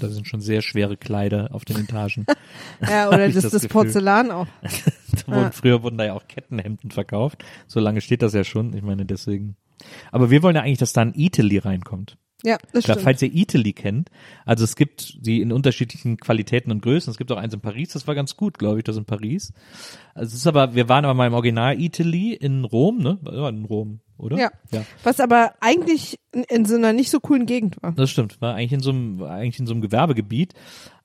[0.00, 2.26] Da sind schon sehr schwere Kleider auf den Etagen.
[2.88, 3.68] Ja, oder das, das das.
[3.68, 4.46] Porzellan auch.
[5.26, 7.44] Wurden, Früher wurden da ja auch Kettenhemden verkauft.
[7.66, 8.72] So lange steht das ja schon.
[8.74, 9.56] Ich meine, deswegen.
[10.12, 12.16] Aber wir wollen ja eigentlich, dass da ein Italy reinkommt.
[12.42, 13.04] Ja, das Klar, stimmt.
[13.04, 14.10] falls ihr Italy kennt,
[14.44, 17.10] also es gibt die in unterschiedlichen Qualitäten und Größen.
[17.10, 19.52] Es gibt auch eins in Paris, das war ganz gut, glaube ich, das in Paris.
[20.14, 23.18] Also es ist aber, wir waren aber mal im Original Italy in Rom, ne?
[23.24, 24.38] Ja, in Rom, oder?
[24.38, 24.50] Ja.
[24.72, 24.84] Ja.
[25.02, 27.92] Was aber eigentlich in, in so einer nicht so coolen Gegend war.
[27.92, 30.54] Das stimmt, war eigentlich in so einem, eigentlich in so einem Gewerbegebiet,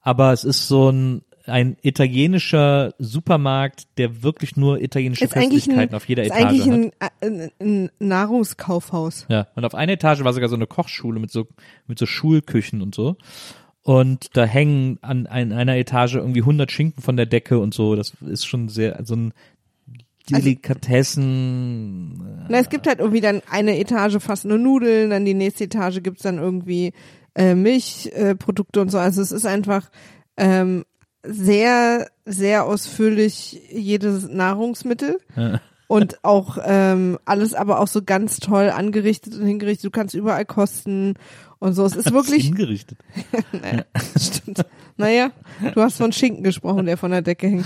[0.01, 5.95] aber es ist so ein ein italienischer Supermarkt, der wirklich nur italienische Ist ein, Köstlichkeiten
[5.95, 7.11] auf jeder ist Etage eigentlich hat.
[7.21, 9.25] ein, ein, ein Nahrungskaufhaus.
[9.29, 11.47] Ja, und auf einer Etage war sogar so eine Kochschule mit so
[11.87, 13.17] mit so Schulküchen und so.
[13.83, 17.95] Und da hängen an, an einer Etage irgendwie 100 Schinken von der Decke und so.
[17.95, 19.33] Das ist schon sehr so ein
[20.31, 22.47] Also Delikatessen.
[22.49, 26.01] Na, es gibt halt irgendwie dann eine Etage fast nur Nudeln, dann die nächste Etage
[26.01, 26.93] gibt's dann irgendwie
[27.35, 28.97] äh, Milchprodukte äh, und so.
[28.97, 29.91] Also es ist einfach
[30.37, 30.83] ähm,
[31.27, 35.19] sehr, sehr ausführlich jedes Nahrungsmittel.
[35.35, 35.61] Ja.
[35.87, 39.85] Und auch ähm, alles aber auch so ganz toll angerichtet und hingerichtet.
[39.85, 41.13] Du kannst überall kosten
[41.59, 41.85] und so.
[41.85, 42.97] Es ist wirklich, hingerichtet.
[43.51, 43.83] naja,
[44.19, 44.65] stimmt.
[44.97, 45.29] Naja,
[45.75, 47.65] du hast von Schinken gesprochen, der von der Decke hängt.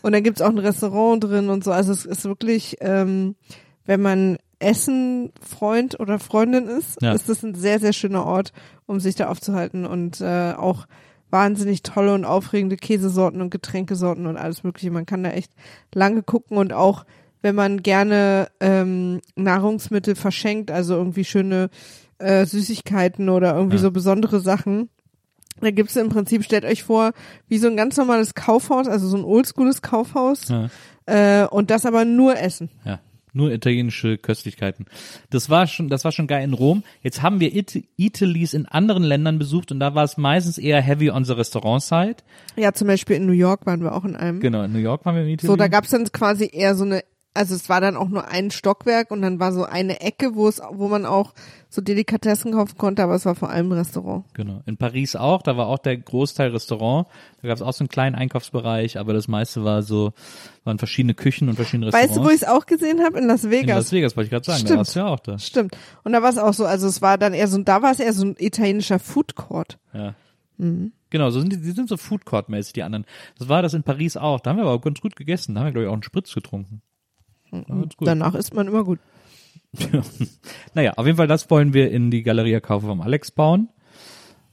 [0.00, 1.70] Und dann gibt's auch ein Restaurant drin und so.
[1.70, 3.36] Also es ist wirklich, ähm,
[3.84, 7.12] wenn man Essen-Freund oder Freundin ist, Ja.
[7.12, 8.52] ist das ein sehr, sehr schöner Ort,
[8.86, 10.86] um sich da aufzuhalten und äh, auch
[11.30, 14.90] wahnsinnig tolle und aufregende Käsesorten und Getränkesorten und alles mögliche.
[14.90, 15.52] Man kann da echt
[15.94, 17.04] lange gucken und auch
[17.42, 21.70] wenn man gerne ähm, Nahrungsmittel verschenkt, also irgendwie schöne
[22.18, 23.82] äh, Süßigkeiten oder irgendwie Ja.
[23.82, 24.88] so besondere Sachen,
[25.60, 27.12] da gibt's im Prinzip, stellt euch vor,
[27.48, 30.68] wie so ein ganz normales Kaufhaus, also so ein oldschooles Kaufhaus, Ja.
[31.06, 32.70] äh, und das aber nur Essen.
[32.84, 32.98] Ja,
[33.38, 34.86] nur italienische Köstlichkeiten.
[35.30, 36.82] Das war schon, das war schon geil in Rom.
[37.02, 40.82] Jetzt haben wir It Italys in anderen Ländern besucht und da war es meistens eher
[40.82, 42.16] heavy on the Restaurant Side.
[42.56, 44.40] Ja, zum Beispiel in New York waren wir auch in einem.
[44.40, 45.46] Genau, in New York waren wir im Italy.
[45.46, 47.02] So, da gab's dann quasi eher so eine,
[47.34, 50.48] also es war dann auch nur ein Stockwerk und dann war so eine Ecke, wo
[50.48, 51.34] es, wo man auch
[51.68, 54.24] so Delikatessen kaufen konnte, aber es war vor allem ein Restaurant.
[54.34, 54.62] Genau.
[54.66, 57.06] In Paris auch, da war auch der Großteil Restaurant.
[57.40, 60.12] Da gab es auch so einen kleinen Einkaufsbereich, aber das meiste war so,
[60.64, 62.10] waren verschiedene Küchen und verschiedene Restaurants.
[62.10, 63.18] Weißt du, wo ich es auch gesehen habe?
[63.18, 63.76] In Las In Vegas.
[63.76, 64.78] Las Vegas wollte ich gerade sagen, da Stimmt.
[64.78, 65.38] warst du ja auch da.
[65.38, 65.76] Stimmt.
[66.04, 68.00] Und da war es auch so, also es war dann eher so, da war es
[68.00, 69.78] eher so ein italienischer Food Court.
[69.92, 70.14] Ja.
[70.56, 70.92] Mhm.
[71.10, 73.06] Genau, so sind die, die sind so Food Court mäßig die anderen.
[73.38, 74.40] Das war das in Paris auch.
[74.40, 75.54] Da haben wir aber auch ganz gut gegessen.
[75.54, 76.82] Da haben wir glaube ich auch einen Spritz getrunken.
[77.50, 78.08] Ganz gut.
[78.08, 78.98] Danach isst man immer gut.
[80.74, 83.68] Naja, auf jeden Fall, das wollen wir in die Galeria Kaufhof am Alex bauen,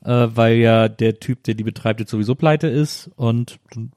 [0.04, 3.92] äh, weil ja der Typ, der die betreibt, jetzt sowieso pleite ist und dann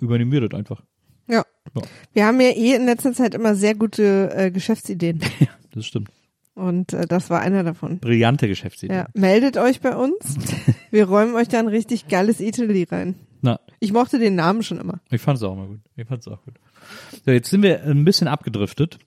[0.00, 0.82] übernehmen wir das einfach.
[1.28, 1.44] Ja.
[1.74, 1.82] Ja.
[2.12, 5.20] Wir haben ja eh in letzter Zeit immer sehr gute äh, Geschäftsideen.
[5.74, 6.08] Das stimmt.
[6.54, 7.98] Und äh, das war einer davon.
[7.98, 8.94] Brillante Geschäftsidee.
[8.94, 9.06] Ja.
[9.14, 10.14] Meldet euch bei uns.
[10.90, 13.16] Wir räumen euch da ein richtig geiles Italy rein.
[13.42, 15.00] Na, Ich mochte den Namen schon immer.
[15.10, 15.80] ich fand es auch mal gut.
[15.96, 16.54] Ich fand es auch gut.
[17.26, 18.98] So, jetzt sind wir ein bisschen abgedriftet.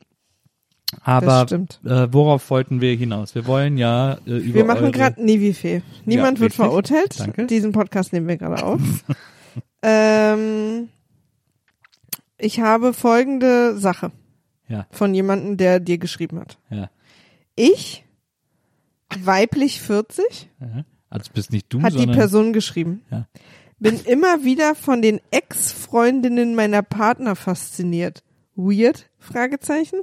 [1.03, 3.33] Aber äh, worauf wollten wir hinaus?
[3.36, 5.81] Wir wollen ja äh, über Wir machen gerade Nivifee.
[6.05, 7.19] Niemand Ja, wird verurteilt.
[7.19, 7.45] Danke.
[7.47, 8.79] Diesen Podcast nehmen wir gerade auf.
[9.81, 10.89] ähm,
[12.38, 14.12] ich habe folgende Sache
[14.67, 16.57] Ja, von jemandem, der dir geschrieben hat.
[16.69, 16.89] ja.
[17.57, 18.05] Ich,
[19.19, 20.85] weiblich 40, ja.
[21.09, 23.01] Also bist nicht du, hat die Person geschrieben.
[23.09, 23.27] Ja.
[23.79, 28.23] Bin immer wieder von den Ex-Freundinnen meiner Partner fasziniert.
[28.55, 29.09] Weird?
[29.17, 30.01] Fragezeichen.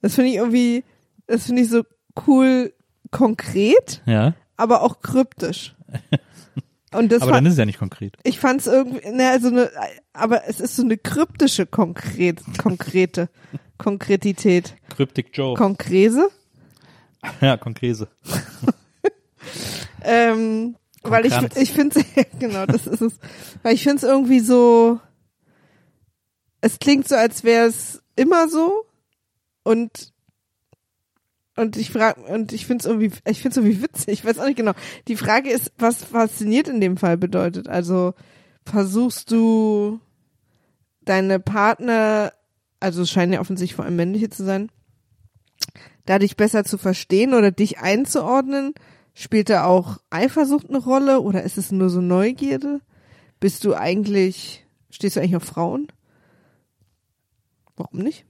[0.00, 0.84] Das finde ich irgendwie,
[1.26, 1.82] das finde ich so
[2.26, 2.72] cool
[3.10, 4.34] konkret, ja.
[4.56, 5.74] aber auch kryptisch.
[6.94, 8.16] Und das Aber dann ist es ja nicht konkret.
[8.22, 9.70] ich fand es irgendwie, ne, also eine,
[10.12, 13.30] aber es ist so eine kryptische konkret, konkrete
[13.82, 14.74] Konkretität.
[14.94, 15.54] Cryptic Joe.
[15.54, 16.30] Konkrese?
[17.40, 18.08] ja, Konkrese.
[20.04, 22.04] Ähm, weil ich, ich finde
[22.38, 23.14] genau, das ist es.
[23.62, 25.00] Weil ich finde es irgendwie so,
[26.60, 28.84] es klingt so, als wäre es immer so
[29.62, 30.12] und
[31.54, 34.08] und ich frage und ich finde es irgendwie, ich finde es irgendwie witzig.
[34.08, 34.72] Ich weiß auch nicht genau.
[35.06, 37.68] Die Frage ist, was fasziniert in dem Fall bedeutet.
[37.68, 38.14] Also
[38.64, 40.00] versuchst du
[41.02, 42.32] deine Partner,
[42.82, 44.70] also es scheinen ja offensichtlich vor allem männliche zu sein,
[46.06, 48.74] dadurch besser zu verstehen oder dich einzuordnen?
[49.14, 52.80] Spielt da auch Eifersucht eine Rolle oder ist es nur so Neugierde?
[53.40, 55.88] Bist du eigentlich, stehst du eigentlich auf Frauen?
[57.76, 58.24] Warum nicht?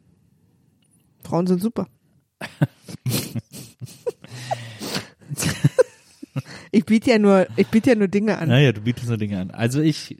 [1.22, 1.86] Frauen sind super.
[6.72, 8.48] ich biete ja nur, ich biete ja nur Dinge an.
[8.48, 9.50] Naja, du bietest nur Dinge an.
[9.50, 10.16] Also ich,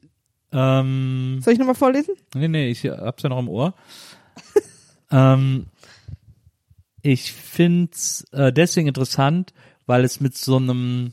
[0.53, 2.15] ähm, Soll ich nochmal vorlesen?
[2.35, 3.75] nee, nee, ich hab's ja noch im Ohr.
[5.13, 5.67] Ähm,
[7.03, 9.53] ich find's äh, deswegen interessant,
[9.87, 11.13] weil es mit so einem,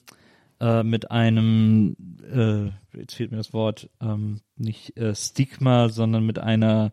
[0.59, 1.95] äh, mit einem,
[2.31, 6.91] äh, jetzt fehlt mir das Wort, ähm, nicht äh, Stigma, sondern mit einer,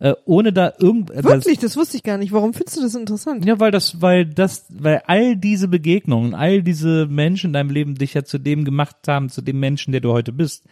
[0.00, 2.32] Äh, ohne da irgend, äh, Wirklich, das wusste ich gar nicht.
[2.32, 3.44] Warum findest du das interessant?
[3.44, 7.94] ja, weil das, weil das, weil all diese Begegnungen, all diese Menschen in deinem Leben
[7.96, 10.64] dich ja zu dem gemacht haben, zu dem Menschen, der du heute bist.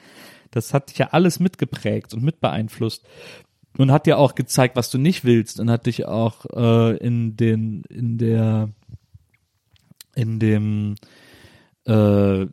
[0.50, 3.04] Das hat dich ja alles mitgeprägt und mit beeinflusst
[3.76, 7.36] und hat dir auch gezeigt, was du nicht willst und hat dich auch äh, in
[7.36, 8.70] den, in der,
[10.14, 10.94] in dem,
[11.84, 12.46] äh,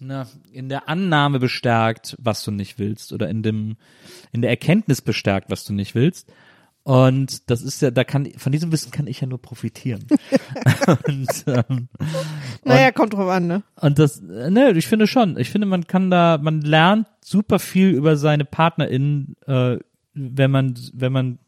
[0.00, 3.76] na, in der Annahme bestärkt, was du nicht willst oder in dem,
[4.32, 6.32] in der Erkenntnis bestärkt, was du nicht willst.
[6.84, 10.04] Und das ist ja, da kann, von diesem Wissen kann ich ja nur profitieren.
[11.06, 11.88] und, ähm,
[12.62, 13.62] Naja, kommt drauf an, ne?
[13.80, 15.38] und das, ne, ich finde schon.
[15.38, 19.78] Ich finde, man kann da, man lernt super viel über seine PartnerInnen, äh,
[20.12, 21.38] wenn man, wenn man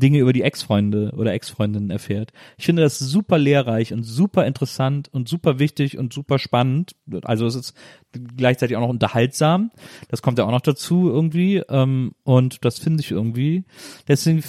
[0.00, 2.32] Dinge über die Ex-Freunde oder Ex-Freundinnen erfährt.
[2.58, 6.96] Ich finde das super lehrreich und super interessant und super wichtig und super spannend.
[7.22, 7.74] Also es ist
[8.36, 9.70] gleichzeitig auch noch unterhaltsam.
[10.08, 11.62] Das kommt ja auch noch dazu irgendwie.
[11.68, 13.64] Ähm, und das finde ich irgendwie.
[14.08, 14.42] Deswegen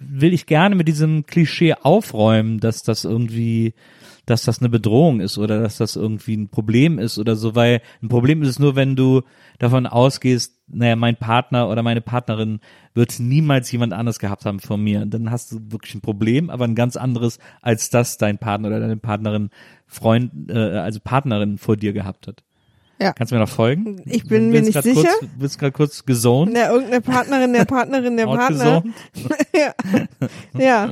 [0.00, 3.74] will ich gerne mit diesem Klischee aufräumen, dass das irgendwie
[4.26, 7.80] dass das eine Bedrohung ist oder dass das irgendwie ein Problem ist oder so, weil
[8.02, 9.22] ein Problem ist es nur, wenn du
[9.58, 12.58] davon ausgehst, naja, mein Partner oder meine Partnerin
[12.92, 15.06] wird niemals jemand anderes gehabt haben von mir.
[15.06, 18.80] Dann hast du wirklich ein Problem, aber ein ganz anderes, als das dein Partner oder
[18.80, 19.50] deine Partnerin,
[19.86, 22.42] Freund, äh, also Partnerin vor dir gehabt hat.
[23.00, 23.12] Ja.
[23.12, 24.00] Kannst du mir noch folgen?
[24.06, 25.02] Ich bin Du mir nicht sicher.
[25.02, 26.56] Kurz, bist gerade kurz gezoned.
[26.56, 28.82] Ja, irgendeine Partnerin der Partnerin der Partner.
[29.54, 29.74] ja.
[30.58, 30.90] ja.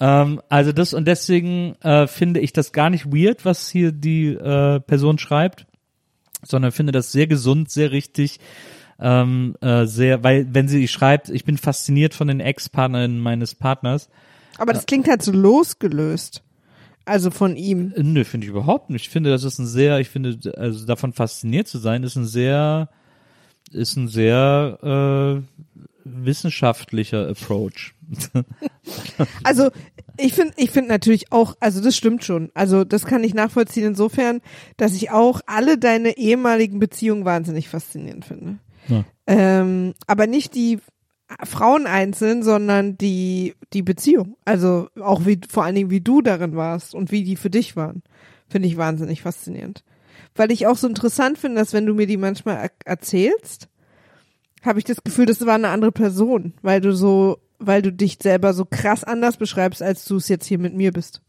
[0.00, 4.28] Ähm, also das und deswegen äh, finde ich das gar nicht weird, was hier die
[4.28, 5.66] äh, Person schreibt,
[6.42, 8.40] sondern finde das sehr gesund, sehr richtig,
[8.98, 14.08] ähm, äh, sehr, weil wenn sie schreibt, ich bin fasziniert von den Ex-Partnerinnen meines Partners,
[14.58, 16.42] Aber das klingt halt so losgelöst.
[17.04, 17.92] Also von ihm.
[17.96, 19.06] äh, nö, finde ich überhaupt nicht.
[19.06, 22.26] Ich finde, das ist ein sehr, ich finde, also davon fasziniert zu sein, ist ein
[22.26, 22.88] sehr,
[23.72, 25.62] ist ein sehr äh,
[26.14, 27.94] wissenschaftlicher Approach.
[29.44, 29.70] Also
[30.16, 32.50] ich finde, ich finde natürlich auch, also das stimmt schon.
[32.54, 34.40] Also das kann ich nachvollziehen insofern,
[34.76, 38.58] dass ich auch alle deine ehemaligen Beziehungen wahnsinnig faszinierend finde.
[38.88, 39.04] Ja.
[39.26, 40.78] Ähm, aber nicht die
[41.44, 44.36] Frauen einzeln, sondern die die Beziehung.
[44.44, 47.76] Also auch wie vor allen Dingen wie du darin warst und wie die für dich
[47.76, 48.02] waren,
[48.48, 49.84] finde ich wahnsinnig faszinierend.
[50.34, 53.68] Weil ich auch so interessant finde, dass wenn du mir die manchmal er erzählst,
[54.62, 58.18] habe ich das Gefühl, das war eine andere Person, weil du so, weil du dich
[58.22, 61.22] selber so krass anders beschreibst, als du es jetzt hier mit mir bist.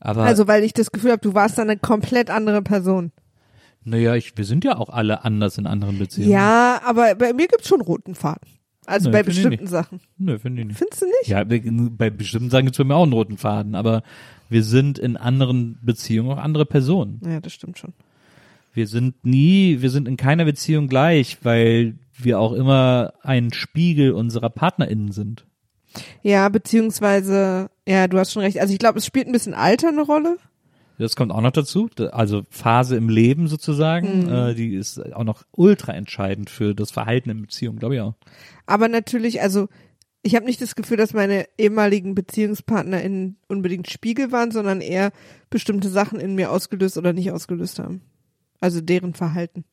[0.00, 3.12] Aber Also weil ich das Gefühl habe, du warst dann eine komplett andere Person.
[3.84, 6.30] naja, ich, wir sind ja auch alle anders in anderen Beziehungen.
[6.30, 8.48] Ja, aber bei mir gibt's schon roten Faden.
[8.84, 9.66] Also Nee, bei bestimmten.
[9.68, 10.00] Sachen.
[10.18, 10.78] Nö, finde ich nicht.
[10.78, 11.28] Findest du nicht?
[11.28, 14.02] Ja, bei bestimmten Sachen gibt es bei mir auch einen roten Faden, aber
[14.48, 17.20] wir sind in anderen Beziehungen auch andere Personen.
[17.24, 17.92] Ja, das stimmt schon.
[18.72, 24.12] Wir sind nie, wir sind in keiner Beziehung gleich, weil wir auch immer ein Spiegel
[24.12, 25.46] unserer PartnerInnen sind.
[26.22, 28.58] Ja, beziehungsweise, ja, du hast schon recht.
[28.58, 30.36] Also ich glaube, es spielt ein bisschen Alter eine Rolle.
[30.98, 34.32] Das kommt auch noch dazu, Da- also Phase im Leben sozusagen, Mhm.
[34.32, 38.14] äh, die ist auch noch ultra entscheidend für das Verhalten in Beziehungen, glaube ich auch.
[38.66, 39.68] Aber natürlich, also
[40.22, 45.10] ich habe nicht das Gefühl, dass meine ehemaligen BeziehungspartnerInnen unbedingt Spiegel waren, sondern eher
[45.50, 48.02] bestimmte Sachen in mir ausgelöst oder nicht ausgelöst haben.
[48.62, 49.64] Also deren Verhalten.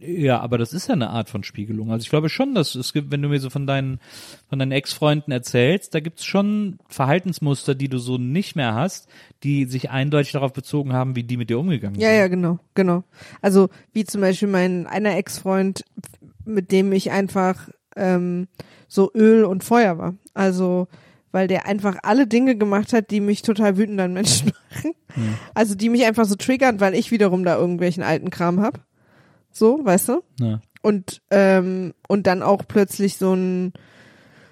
[0.00, 1.92] Ja, aber das ist ja eine Art von Spiegelung.
[1.92, 4.00] Also ich glaube schon, dass es gibt, wenn du mir so von deinen,
[4.48, 9.08] von deinen Ex-Freunden erzählst, da gibt's schon Verhaltensmuster, die du so nicht mehr hast,
[9.44, 12.18] die sich eindeutig darauf bezogen haben, wie die mit dir umgegangen Ja, sind.
[12.18, 13.04] ja, genau, genau.
[13.40, 15.84] Also wie zum Beispiel mein einer Ex-Freund,
[16.44, 18.48] mit dem ich einfach ähm,
[18.88, 20.14] so Öl und Feuer war.
[20.34, 20.88] Also
[21.36, 24.94] weil der einfach alle Dinge gemacht hat, die mich total wütend an Menschen machen.
[25.52, 28.80] Also die mich einfach so triggern, weil ich wiederum da irgendwelchen alten Kram hab.
[29.50, 30.22] So, weißt du?
[30.40, 30.62] Ja.
[30.80, 33.74] Und ähm, und dann auch plötzlich so ein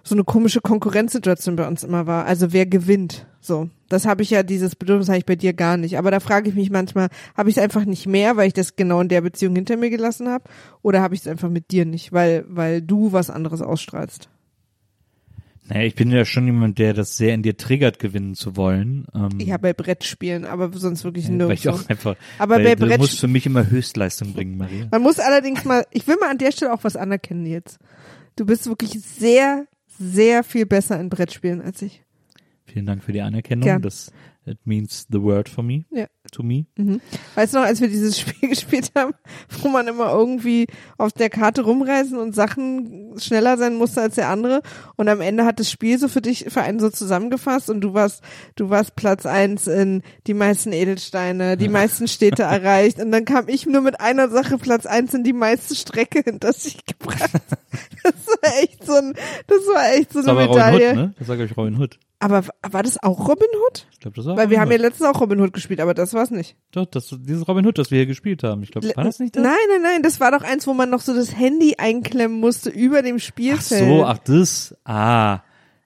[0.03, 2.27] so eine komische Konkurrenzsituation bei uns immer war.
[2.27, 3.25] Also wer gewinnt?
[3.41, 5.97] So, das habe ich ja dieses Bedürfnis habe ich bei dir gar nicht.
[5.97, 8.77] Aber da frage ich mich manchmal, habe ich es einfach nicht mehr, weil ich das
[8.77, 10.45] genau in der Beziehung hinter mir gelassen habe,
[10.83, 14.29] oder habe ich es einfach mit dir nicht, weil weil du was anderes ausstrahlst?
[15.69, 19.07] Naja, ich bin ja schon jemand, der das sehr in dir triggert, gewinnen zu wollen.
[19.15, 21.85] Ähm, Ja, bei Brettspielen, aber sonst wirklich ja, weil ich nirgendwo.
[21.85, 24.89] auch einfach, Aber bei du Brett- musst für mich immer Höchstleistung bringen, Maria.
[24.91, 27.79] Man muss allerdings mal, ich will mal an der Stelle auch was anerkennen jetzt.
[28.37, 29.67] Du bist wirklich sehr,
[29.99, 32.03] sehr viel besser in Brettspielen als ich.
[32.67, 33.63] Vielen Dank für die Anerkennung.
[33.65, 33.81] Gern.
[33.83, 34.13] Das
[34.47, 36.07] it means the word for me, Ja.
[36.33, 36.67] to me.
[37.35, 39.13] Weißt du noch, als wir dieses Spiel gespielt haben,
[39.63, 40.67] wo man immer irgendwie
[40.99, 44.63] auf der Karte rumreisen und Sachen schneller sein musste als der andere
[44.97, 47.95] und am Ende hat das Spiel so für dich, für einen so zusammengefasst und du
[47.95, 48.23] warst,
[48.57, 53.49] du warst Platz eins in die meisten Edelsteine, die meisten Städte erreicht und dann kam
[53.49, 57.31] ich nur mit einer Sache Platz eins in die meiste Strecke hinter sich gebracht.
[58.05, 59.15] Das war echt so ein,
[59.47, 60.89] das war echt so Das eine war bei Robin Medaille.
[60.91, 61.15] Hood, ne?
[61.19, 61.99] Das sage ich Robin Hood.
[62.25, 63.87] Aber war das auch Robin Hood?
[63.93, 64.83] Ich glaube, das war Weil wir Robin haben ja Hood.
[64.83, 66.57] letztens auch Robin Hood gespielt, aber das war's nicht.
[66.73, 68.63] Doch, das, dieses Robin Hood, das wir hier gespielt haben.
[68.63, 69.43] Ich glaube, war das nicht das?
[69.43, 72.71] Nein, nein, nein, das war doch eins, wo man noch so das Handy einklemmen musste
[72.71, 73.85] über dem Ach Spielfeld.
[73.85, 75.41] so, ach das, ah,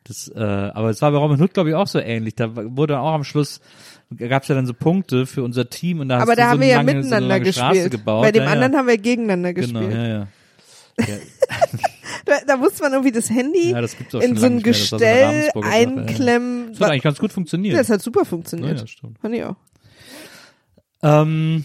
[0.05, 2.37] das, äh, aber es war bei Robin Hood, glaube ich, auch so ähnlich.
[2.37, 3.61] Da wurde auch am Schluss,
[4.17, 6.45] gab es ja dann so Punkte für unser Team und da hast aber du da
[6.45, 7.91] so haben eine wir ja lange, so eine miteinander Straße gespielt.
[7.91, 8.23] gebaut.
[8.23, 8.79] Bei dem ja, anderen ja.
[8.79, 9.93] haben wir gegeneinander Genau, gespielt.
[9.99, 10.27] ja, ja.
[11.01, 11.07] ja.
[12.29, 14.65] Da, da musste man irgendwie das Handy Ja, das in so ein mehr.
[14.65, 15.61] Das Gestell ja.
[15.63, 16.73] einklemmen.
[16.73, 17.79] Das hat eigentlich ganz gut funktioniert.
[17.79, 18.81] das hat super funktioniert.
[18.81, 19.19] ja, stimmt.
[19.19, 19.57] Fand ich auch.
[21.03, 21.65] Ähm,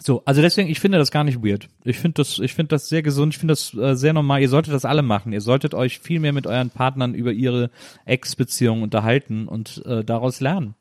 [0.00, 1.68] so, also deswegen, ich finde das gar nicht weird.
[1.84, 4.40] Ich finde das, ich finde das sehr gesund, ich finde das äh, sehr normal.
[4.40, 5.32] Ihr solltet das alle machen.
[5.32, 7.70] Ihr solltet euch viel mehr mit euren Partnern über ihre
[8.04, 10.74] Ex-Beziehungen unterhalten und äh, daraus lernen.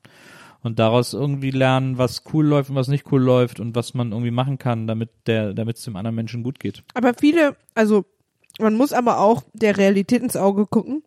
[0.63, 4.11] Und daraus irgendwie lernen, was cool läuft und was nicht cool läuft und was man
[4.11, 6.83] irgendwie machen kann, damit der, damit es dem anderen Menschen gut geht.
[6.93, 8.05] Aber viele, also
[8.61, 11.03] man muss aber auch der Realität ins Auge gucken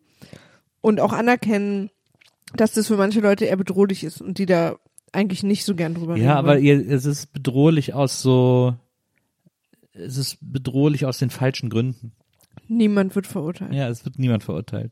[0.81, 1.89] und auch anerkennen,
[2.55, 4.75] dass das für manche Leute eher bedrohlich ist und die da
[5.11, 6.25] eigentlich nicht so gern drüber reden.
[6.25, 8.75] Ja, aber ihr, es ist bedrohlich aus so,
[9.93, 12.11] es ist bedrohlich aus den falschen Gründen.
[12.67, 13.73] niemand wird verurteilt.
[13.73, 14.91] Ja, es wird niemand verurteilt.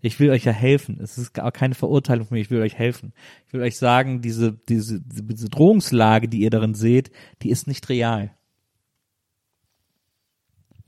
[0.00, 0.98] Ich will euch ja helfen.
[1.00, 2.40] Es ist gar keine Verurteilung von mir.
[2.40, 3.12] Ich will euch helfen.
[3.46, 7.10] Ich will euch sagen, diese, diese, diese Drohungslage, die ihr darin seht,
[7.42, 8.30] die ist nicht real.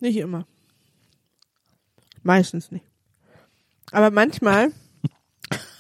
[0.01, 0.47] Nicht immer.
[2.29, 2.85] Meistens nicht.
[3.91, 4.71] Aber manchmal,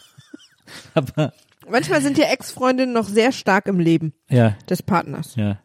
[0.94, 1.32] Aber,
[1.68, 5.34] manchmal sind ja Ex-Freundinnen noch sehr stark im Leben ja, des Partners.
[5.36, 5.59] ja,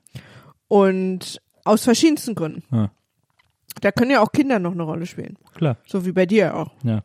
[0.67, 2.63] Und aus verschiedensten Gründen.
[2.69, 2.91] ja,
[3.81, 5.37] Da können ja auch Kinder noch eine Rolle spielen.
[5.55, 6.71] klar, So wie bei dir auch.
[6.83, 7.03] ja.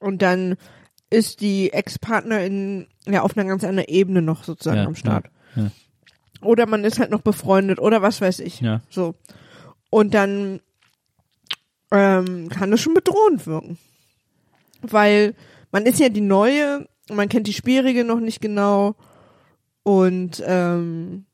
[0.00, 0.56] Und dann
[1.08, 5.30] ist die Ex-Partnerin ja auf einer ganz anderen Ebene noch sozusagen Ja, am Start.
[5.54, 5.70] ja, ja.
[6.42, 8.60] Oder man ist halt noch befreundet oder was weiß ich.
[8.60, 8.82] Ja.
[8.90, 9.14] So.
[9.88, 10.60] Und dann
[11.94, 13.78] ähm, kann es schon bedrohend wirken.
[14.82, 15.34] Weil
[15.72, 18.94] man ist ja die Neue, man kennt die Schwierige noch nicht genau
[19.82, 21.24] und ähm,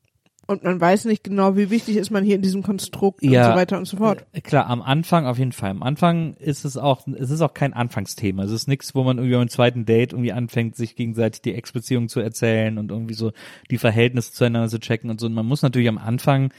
[0.47, 3.45] und man weiß nicht genau, wie wichtig ist man hier in diesem Konstrukt Ja.
[3.47, 4.25] und so weiter und so fort.
[4.33, 5.69] Äh, Klar, am Anfang auf jeden Fall.
[5.69, 8.43] Am Anfang ist es auch, es ist auch kein Anfangsthema.
[8.43, 12.09] Es ist nichts, wo man irgendwie beim zweiten Date irgendwie anfängt, sich gegenseitig die Ex-Beziehung
[12.09, 13.31] zu erzählen und irgendwie so
[13.69, 15.27] die Verhältnisse zueinander zu checken und so.
[15.27, 16.51] Und man muss natürlich am Anfang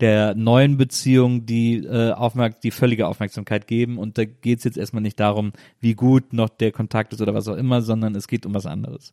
[0.00, 4.76] der neuen Beziehung die äh, Aufmerk die völlige Aufmerksamkeit geben und da geht es jetzt
[4.76, 8.28] erstmal nicht darum, wie gut noch der Kontakt ist oder was auch immer, sondern es
[8.28, 9.12] geht um was anderes.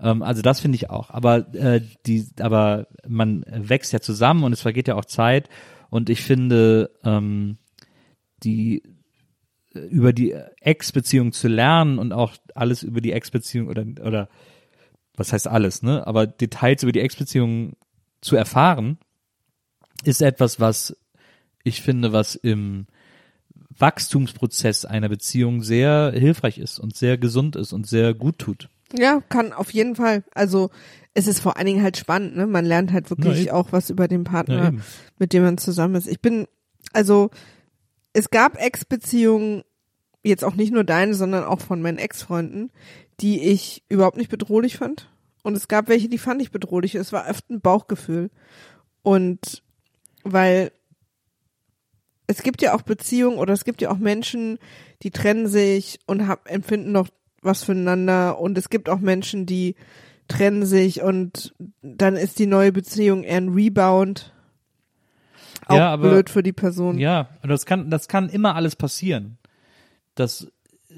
[0.00, 1.10] Ähm, also das finde ich auch.
[1.10, 5.48] Aber äh, die, aber man wächst ja zusammen und es vergeht ja auch Zeit
[5.90, 7.58] und ich finde ähm,
[8.44, 8.82] die
[9.74, 14.28] äh, über die Ex-Beziehung zu lernen und auch alles über die Ex-Beziehung oder oder
[15.16, 16.06] was heißt alles, ne?
[16.06, 17.74] Aber Details über die Ex-Beziehung
[18.22, 18.98] zu erfahren,
[20.04, 20.96] ist etwas, was
[21.64, 22.86] ich finde, was im
[23.78, 28.68] Wachstumsprozess einer Beziehung sehr hilfreich ist und sehr gesund ist und sehr gut tut.
[28.94, 30.22] Ja, kann auf jeden Fall.
[30.34, 30.70] Also
[31.14, 32.46] es ist vor allen Dingen halt spannend, ne?
[32.46, 34.82] Man lernt halt Ja, wirklich auch was über den Ja, Partner, eben.
[35.18, 36.06] mit dem man zusammen ist.
[36.08, 36.46] Ich bin,
[36.92, 37.30] also
[38.12, 39.62] es gab Ex-Beziehungen,
[40.22, 42.70] jetzt auch nicht nur deine, sondern auch von meinen Ex-Freunden,
[43.20, 45.10] die ich überhaupt nicht bedrohlich fand.
[45.42, 46.94] Und es gab welche, die fand ich bedrohlich.
[46.94, 48.30] Es war oft ein Bauchgefühl.
[49.02, 49.62] Und
[50.24, 50.72] weil
[52.26, 54.58] es gibt ja auch Beziehungen oder es gibt ja auch Menschen,
[55.02, 57.08] die trennen sich und hab, empfinden noch
[57.42, 58.38] was füreinander.
[58.38, 59.74] Und es gibt auch Menschen, die
[60.28, 64.32] trennen sich und dann ist die neue Beziehung eher ein Rebound.
[65.66, 66.98] Auch Ja, aber- blöd für die Person.
[66.98, 69.38] Ja, und das kann, das kann immer alles passieren.
[70.14, 70.46] Das,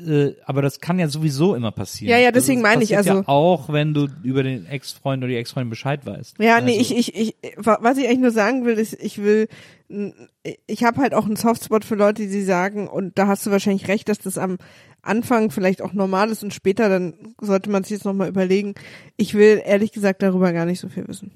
[0.07, 2.11] äh, aber das kann ja sowieso immer passieren.
[2.11, 5.29] Ja, ja, Das deswegen meine ich, also- Ja auch wenn du über den Ex-Freund oder
[5.29, 6.39] die Ex-Freundin Bescheid weißt.
[6.39, 9.19] Ja, nee, Also- ich, ich, ich, wa- was ich eigentlich nur sagen will, ist, ich
[9.23, 9.49] will,
[10.67, 13.89] ich habe halt auch einen Softspot für Leute, die sagen, und da hast du wahrscheinlich
[13.89, 14.59] recht, dass das am
[15.03, 18.75] Anfang vielleicht auch normal ist und später, dann sollte man sich jetzt nochmal überlegen.
[19.17, 21.31] Ich will ehrlich gesagt darüber gar nicht so viel wissen.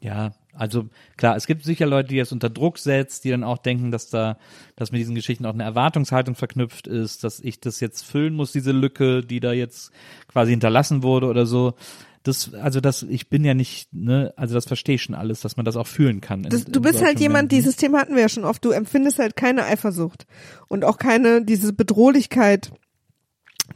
[0.00, 3.58] Ja, also klar, es gibt sicher Leute, die das unter Druck setzt, die dann auch
[3.58, 4.36] denken, dass da,
[4.76, 8.52] dass mit diesen Geschichten auch eine Erwartungshaltung verknüpft ist, dass ich das jetzt füllen muss,
[8.52, 9.90] diese Lücke, die da jetzt
[10.28, 11.74] quasi hinterlassen wurde oder so.
[12.22, 15.56] Das, also das, ich bin ja nicht, ne, also das verstehe ich schon alles, dass
[15.56, 16.44] man das auch fühlen kann.
[16.44, 19.18] in- Das, du bist halt jemand, dieses Thema hatten wir ja schon oft, du empfindest
[19.18, 20.26] halt keine Eifersucht
[20.68, 22.72] und auch keine, diese Bedrohlichkeit,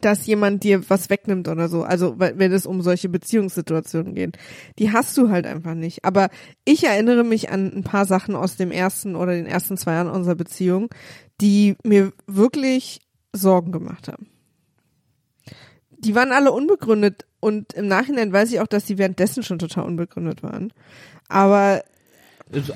[0.00, 1.82] dass jemand dir was wegnimmt oder so.
[1.82, 4.38] Also, wenn es um solche Beziehungssituationen geht.
[4.78, 6.04] Die hast du halt einfach nicht.
[6.04, 6.28] Aber
[6.64, 10.10] ich erinnere mich an ein paar Sachen aus dem ersten oder den ersten zwei Jahren
[10.10, 10.90] unserer Beziehung,
[11.40, 13.00] die mir wirklich
[13.32, 14.28] Sorgen gemacht haben.
[15.98, 19.84] Die waren alle unbegründet und im Nachhinein weiß ich auch, dass die währenddessen schon total
[19.84, 20.72] unbegründet waren.
[21.28, 21.82] Aber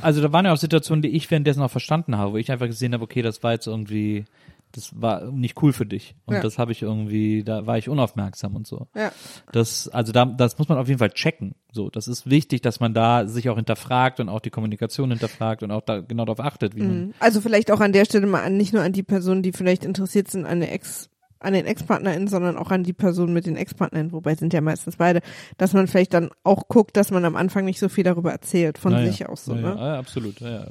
[0.00, 2.66] Also da waren ja auch Situationen, die ich währenddessen auch verstanden habe, wo ich einfach
[2.66, 4.24] gesehen habe, okay, das war jetzt irgendwie,
[4.72, 6.14] das war nicht cool für dich.
[6.26, 6.40] Und Ja.
[6.40, 8.88] das habe ich irgendwie, da war ich unaufmerksam und so.
[8.94, 9.12] ja.
[9.52, 11.54] Das, also da, das muss man auf jeden Fall checken.
[11.72, 15.62] So, das ist wichtig, dass man da sich auch hinterfragt und auch die Kommunikation hinterfragt
[15.62, 17.14] und auch da genau darauf achtet, wie man.
[17.18, 19.84] Also vielleicht auch an der Stelle mal an, nicht nur an die Personen, die vielleicht
[19.84, 21.08] interessiert sind an der Ex,
[21.40, 24.96] an den Ex-PartnerInnen, sondern auch an die Personen mit den Ex-PartnerInnen, wobei sind ja meistens
[24.96, 25.20] beide,
[25.56, 28.76] dass man vielleicht dann auch guckt, dass man am Anfang nicht so viel darüber erzählt,
[28.76, 29.76] von Ja, sich aus so, ja, ne?
[29.78, 30.40] Ja, absolut.
[30.40, 30.66] Ja.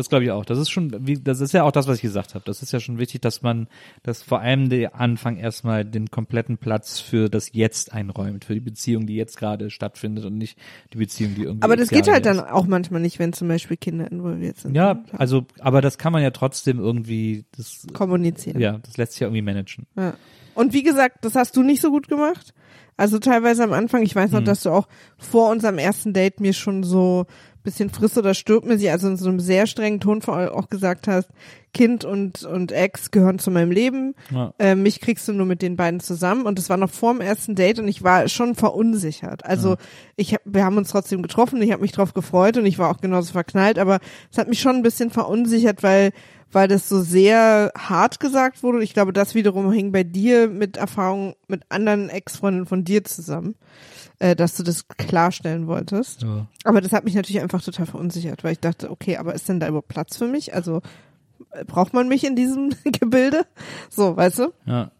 [0.00, 0.46] Das glaube ich auch.
[0.46, 2.42] Das ist schon, wie, das ist ja auch das, was ich gesagt habe.
[2.46, 3.68] Das ist ja schon wichtig, dass man,
[4.02, 8.60] dass vor allem der Anfang erstmal den kompletten Platz für das Jetzt einräumt, für die
[8.60, 10.56] Beziehung, die jetzt gerade stattfindet und nicht
[10.94, 11.64] die Beziehung, die irgendwie.
[11.64, 14.74] Aber das geht halt her dann auch manchmal nicht, wenn zum Beispiel Kinder involviert sind.
[14.74, 15.04] Ja, ne?
[15.12, 18.58] also, aber das kann man ja trotzdem irgendwie, das, kommunizieren.
[18.58, 19.86] ja, das lässt sich ja irgendwie managen.
[19.98, 20.14] Ja.
[20.54, 22.54] Und wie gesagt, das hast du nicht so gut gemacht.
[22.96, 24.86] Also teilweise am Anfang, ich weiß noch, dass du auch
[25.16, 27.24] vor unserem ersten Date mir schon so
[27.62, 30.68] bisschen friss oder stirb mäßig, also in so einem sehr strengen Ton vor allem auch
[30.68, 31.28] gesagt hast,
[31.72, 34.14] Kind und, und Ex gehören zu meinem Leben.
[34.30, 34.52] Ja.
[34.58, 36.46] Äh, mich kriegst du nur mit den beiden zusammen.
[36.46, 39.44] Und das war noch vor dem ersten Date und ich war schon verunsichert.
[39.44, 39.76] Also
[40.16, 42.90] ich hab, wir haben uns trotzdem getroffen, ich habe mich drauf gefreut und ich war
[42.90, 44.00] auch genauso verknallt, aber
[44.32, 46.10] es hat mich schon ein bisschen verunsichert, weil
[46.52, 48.78] weil das so sehr hart gesagt wurde.
[48.78, 53.04] Und ich glaube, das wiederum hing bei dir mit Erfahrungen mit anderen Ex-Freundinnen von dir
[53.04, 53.54] zusammen,
[54.18, 56.22] äh, dass du das klarstellen wolltest.
[56.22, 56.46] Ja.
[56.64, 59.60] Aber das hat mich natürlich einfach total verunsichert, weil ich dachte, okay, aber ist denn
[59.60, 60.54] da überhaupt Platz für mich?
[60.54, 60.82] Also
[61.52, 63.46] äh, braucht man mich in diesem Gebilde?
[63.88, 64.52] So, weißt du?
[64.66, 64.90] Ja.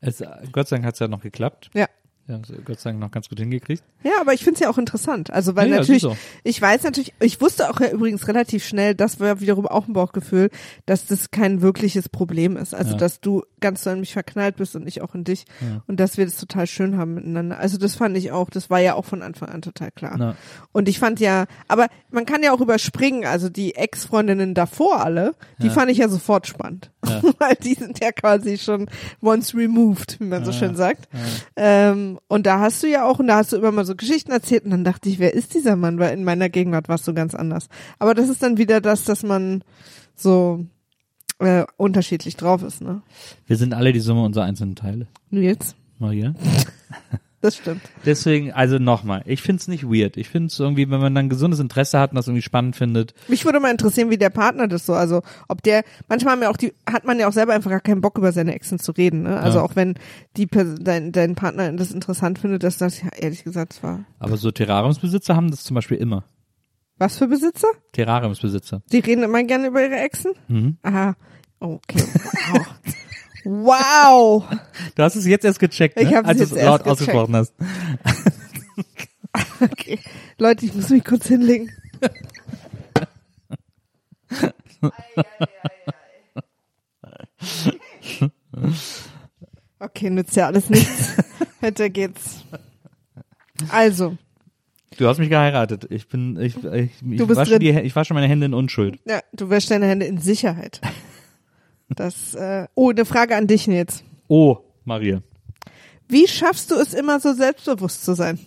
[0.00, 0.22] Es,
[0.52, 1.70] Gott sei Dank hat es ja noch geklappt.
[1.74, 1.86] Ja.
[2.28, 3.82] Wir haben es Gott sei Dank noch ganz gut hingekriegt.
[4.04, 5.32] Ja, aber ich finde es ja auch interessant.
[5.32, 6.18] Also weil Ja, ja, natürlich, sowieso.
[6.44, 9.94] ich weiß natürlich, ich wusste auch ja übrigens relativ schnell, das war wiederum auch ein
[9.94, 10.50] Bauchgefühl,
[10.86, 12.74] dass das kein wirkliches Problem ist.
[12.74, 12.96] Also Ja.
[12.98, 15.46] dass du ganz so in mich verknallt bist und ich auch in dich
[15.86, 17.58] und dass wir das total schön haben miteinander.
[17.58, 20.14] Also das fand ich auch, das war ja auch von Anfang an total klar.
[20.18, 20.36] Na.
[20.72, 25.34] Und ich fand ja, aber man kann ja auch überspringen, also die Ex-Freundinnen davor alle,
[25.62, 26.90] die fand ich ja sofort spannend.
[27.06, 27.22] Ja.
[27.38, 28.90] Weil die sind ja quasi schon
[29.22, 31.08] once removed, wie man so schön sagt.
[31.56, 34.32] Ähm, und da hast du ja auch, und da hast du immer mal so Geschichten
[34.32, 35.98] erzählt und dann dachte ich, wer ist dieser Mann?
[35.98, 37.68] Weil in meiner Gegenwart warst du ganz anders.
[37.98, 39.62] Aber das ist dann wieder das, dass man
[40.16, 40.66] so
[41.38, 43.02] äh, unterschiedlich drauf ist, ne?
[43.46, 45.06] Wir sind alle die Summe unserer einzelnen Teile.
[45.30, 46.34] Nils, Maria.
[47.48, 47.82] das stimmt.
[48.04, 50.16] Deswegen, also nochmal, ich find's nicht weird.
[50.16, 53.14] Ich find's irgendwie, wenn man dann gesundes Interesse hat und das irgendwie spannend findet.
[53.28, 56.50] Mich würde mal interessieren, wie der Partner das so, also ob der, manchmal haben ja
[56.50, 58.92] auch die, hat man ja auch selber einfach gar keinen Bock über seine Exen zu
[58.92, 59.38] reden, ne?
[59.40, 59.64] Also Ja.
[59.64, 59.94] auch wenn
[60.36, 64.04] die dein, dein Partner das interessant findet, dass das ja ehrlich gesagt war.
[64.18, 66.24] Aber so Terrariumsbesitzer haben das zum Beispiel immer.
[66.98, 67.68] Was für Besitzer?
[67.92, 68.82] Terrariumsbesitzer.
[68.92, 70.32] Die reden immer gerne über ihre Exen?
[70.48, 70.76] Mhm.
[70.82, 71.14] Aha.
[71.60, 72.02] Okay.
[72.52, 72.66] Wow.
[73.48, 74.44] Wow.
[74.94, 76.02] Du hast es jetzt erst gecheckt, ne?
[76.02, 77.54] Ich hab's als du es laut ausgesprochen hast.
[79.60, 79.98] Okay.
[80.38, 81.70] Leute, ich muss mich kurz hinlegen.
[89.78, 91.16] Okay, nützt ja alles nichts.
[91.60, 92.44] Weiter geht's.
[93.70, 94.16] Also,
[94.96, 95.86] Du hast mich geheiratet.
[95.90, 98.98] Ich bin, ich, ich, ich, wasche, die, ich wasche meine Hände in Unschuld.
[99.04, 100.80] ja, du wäschst deine Hände in Sicherheit.
[101.90, 104.02] Das, äh, oh, eine Frage an dich, Nils.
[104.28, 105.22] Oh, Maria.
[106.08, 108.38] Wie schaffst du es immer so selbstbewusst zu sein?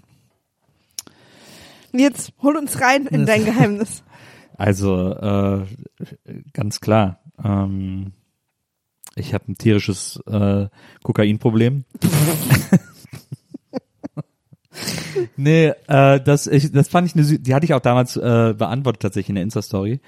[1.93, 4.03] Jetzt hol uns rein in dein Geheimnis.
[4.57, 5.65] Also, äh,
[6.53, 7.19] ganz klar.
[7.43, 8.13] Ähm,
[9.15, 10.67] ich habe ein tierisches äh,
[11.03, 11.83] Kokainproblem.
[15.35, 19.01] nee, äh, das, ich, das fand ich eine, die hatte ich auch damals äh, beantwortet
[19.01, 19.99] tatsächlich in der Insta-Story,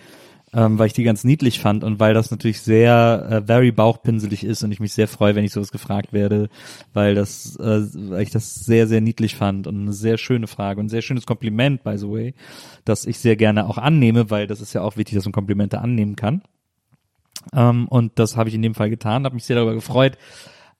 [0.53, 4.43] ähm, weil ich die ganz niedlich fand und weil das natürlich sehr äh, very bauchpinselig
[4.43, 6.49] ist und ich mich sehr freue, wenn ich sowas gefragt werde,
[6.93, 10.79] weil das, äh, weil ich das sehr, sehr niedlich fand und eine sehr schöne Frage
[10.79, 12.33] und ein sehr schönes Kompliment, by the way,
[12.85, 15.79] das ich sehr gerne auch annehme, weil das ist ja auch wichtig, dass man Komplimente
[15.79, 16.43] annehmen kann.
[17.51, 20.17] Ähm, und das habe ich in dem Fall getan, habe mich sehr darüber gefreut.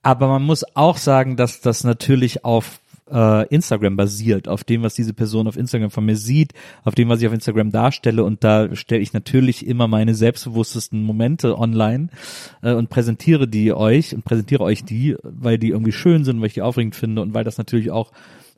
[0.04, 4.94] Aber man muss auch sagen, dass das natürlich auf äh, Instagram basiert, auf dem, was
[4.94, 8.24] diese Person auf Instagram von mir sieht, auf dem, was ich auf Instagram darstelle.
[8.24, 12.10] Und da stelle ich natürlich immer meine selbstbewusstesten Momente online
[12.62, 16.48] äh, und präsentiere die euch und präsentiere euch die, weil die irgendwie schön sind, weil
[16.48, 18.12] ich die aufregend finde und weil das natürlich auch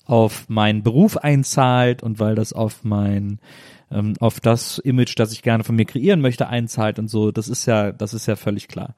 [0.05, 3.39] auf meinen Beruf einzahlt und weil das auf mein
[3.91, 7.31] ähm, auf das Image, das ich gerne von mir kreieren möchte, einzahlt und so.
[7.31, 8.95] Das ist ja, das ist ja völlig klar.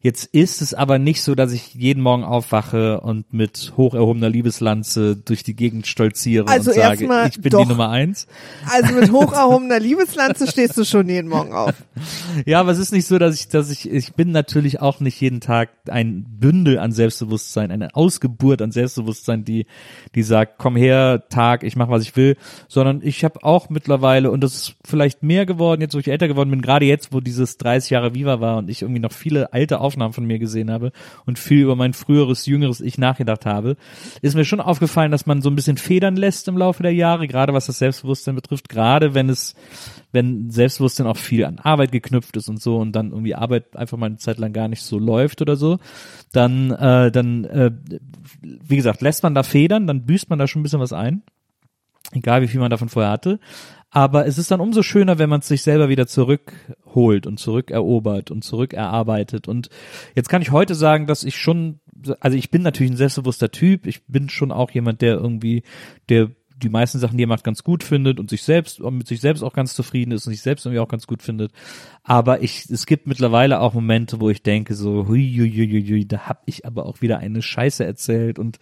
[0.00, 4.28] Jetzt ist es aber nicht so, dass ich jeden Morgen aufwache und mit hoch erhobener
[4.28, 7.62] Liebeslanze durch die Gegend stolziere Also und sage, erstmal ich bin doch.
[7.62, 8.26] die Nummer eins.
[8.70, 11.74] Also mit hoch erhobener Liebeslanze stehst du schon jeden Morgen auf.
[12.46, 15.20] Ja, aber es ist nicht so, dass ich, dass ich, ich bin natürlich auch nicht
[15.20, 19.66] jeden Tag ein Bündel an Selbstbewusstsein, eine Ausgeburt an Selbstbewusstsein, die,
[20.14, 22.36] die sagt, komm her, Tag, ich mach was ich will,
[22.68, 26.28] sondern ich habe auch mittlerweile, und das ist vielleicht mehr geworden, jetzt wo ich älter
[26.28, 29.52] geworden bin, gerade jetzt, wo dieses 30 Jahre Viva war und ich irgendwie noch viele
[29.52, 30.92] alte Aufnahmen von mir gesehen habe
[31.26, 33.76] und viel über mein früheres, jüngeres Ich nachgedacht habe,
[34.22, 37.26] ist mir schon aufgefallen, dass man so ein bisschen federn lässt im Laufe der Jahre,
[37.26, 39.54] gerade was das Selbstbewusstsein betrifft, gerade wenn es
[40.12, 43.98] wenn Selbstbewusstsein auch viel an Arbeit geknüpft ist und so und dann irgendwie Arbeit einfach
[43.98, 45.78] mal eine Zeit lang gar nicht so läuft oder so,
[46.32, 47.70] dann, äh, dann, äh,
[48.42, 51.22] wie gesagt, lässt man da federn, dann büßt man da schon ein bisschen was ein,
[52.12, 53.38] egal wie viel man davon vorher hatte.
[53.90, 58.30] Aber es ist dann umso schöner, wenn man es sich selber wieder zurückholt und zurückerobert
[58.30, 59.48] und zurückerarbeitet.
[59.48, 59.70] Und
[60.14, 61.80] jetzt kann ich heute sagen, dass ich schon,
[62.20, 63.86] also ich bin natürlich ein selbstbewusster Typ.
[63.86, 65.62] Ich bin schon auch jemand, der irgendwie,
[66.10, 66.30] der
[66.62, 69.20] die meisten Sachen, die er macht, ganz gut findet und sich selbst und mit sich
[69.20, 71.52] selbst auch ganz zufrieden ist und sich selbst irgendwie auch ganz gut findet.
[72.02, 76.06] Aber ich, es gibt mittlerweile auch Momente, wo ich denke so, hui, hui, hui, hui,
[76.06, 78.58] da hab ich aber auch wieder eine Scheiße erzählt und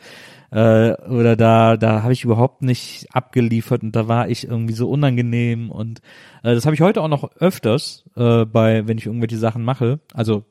[0.51, 4.89] äh, oder da, da habe ich überhaupt nicht abgeliefert und da war ich irgendwie so
[4.89, 6.01] unangenehm und
[6.43, 10.01] äh, das habe ich heute auch noch öfters äh, bei, wenn ich irgendwelche Sachen mache.
[10.13, 10.45] Also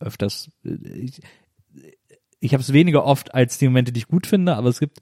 [0.00, 0.50] öfters.
[0.64, 1.20] äh, Ich,
[2.42, 4.98] ich habe es weniger oft als die Momente, die ich gut finde, aber es gibt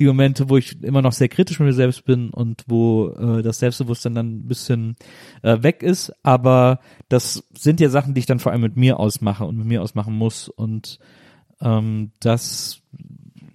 [0.00, 3.42] die Momente, wo ich immer noch sehr kritisch mit mir selbst bin und wo äh,
[3.42, 4.96] das Selbstbewusstsein dann ein bisschen
[5.42, 6.12] äh, weg ist.
[6.24, 9.66] Aber das sind ja Sachen, die ich dann vor allem mit mir ausmache und mit
[9.66, 10.48] mir ausmachen muss.
[10.48, 10.98] Und
[11.60, 12.82] ähm, das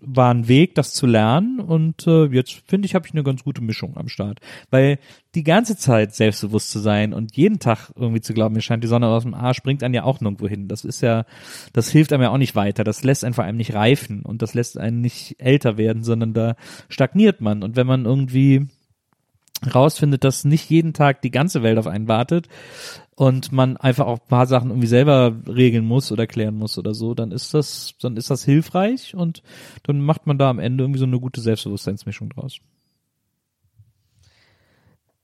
[0.07, 3.43] war ein Weg, das zu lernen und äh, jetzt finde ich, habe ich eine ganz
[3.43, 4.39] gute Mischung am Start.
[4.69, 4.99] Weil
[5.35, 8.87] die ganze Zeit selbstbewusst zu sein und jeden Tag irgendwie zu glauben, mir scheint die
[8.87, 10.67] Sonne aus dem Arsch, bringt einen ja auch nirgendwo hin.
[10.67, 11.25] Das ist ja,
[11.73, 12.83] das hilft einem ja auch nicht weiter.
[12.83, 16.33] Das lässt einen vor allem nicht reifen und das lässt einen nicht älter werden, sondern
[16.33, 16.55] da
[16.89, 17.63] stagniert man.
[17.63, 18.67] Und wenn man irgendwie
[19.73, 22.47] rausfindet, dass nicht jeden Tag die ganze Welt auf einen wartet
[23.15, 26.93] und man einfach auch ein paar Sachen irgendwie selber regeln muss oder klären muss oder
[26.93, 29.41] so, dann ist das, dann ist das hilfreich und
[29.83, 32.57] dann macht man da am Ende irgendwie so eine gute Selbstbewusstseinsmischung draus.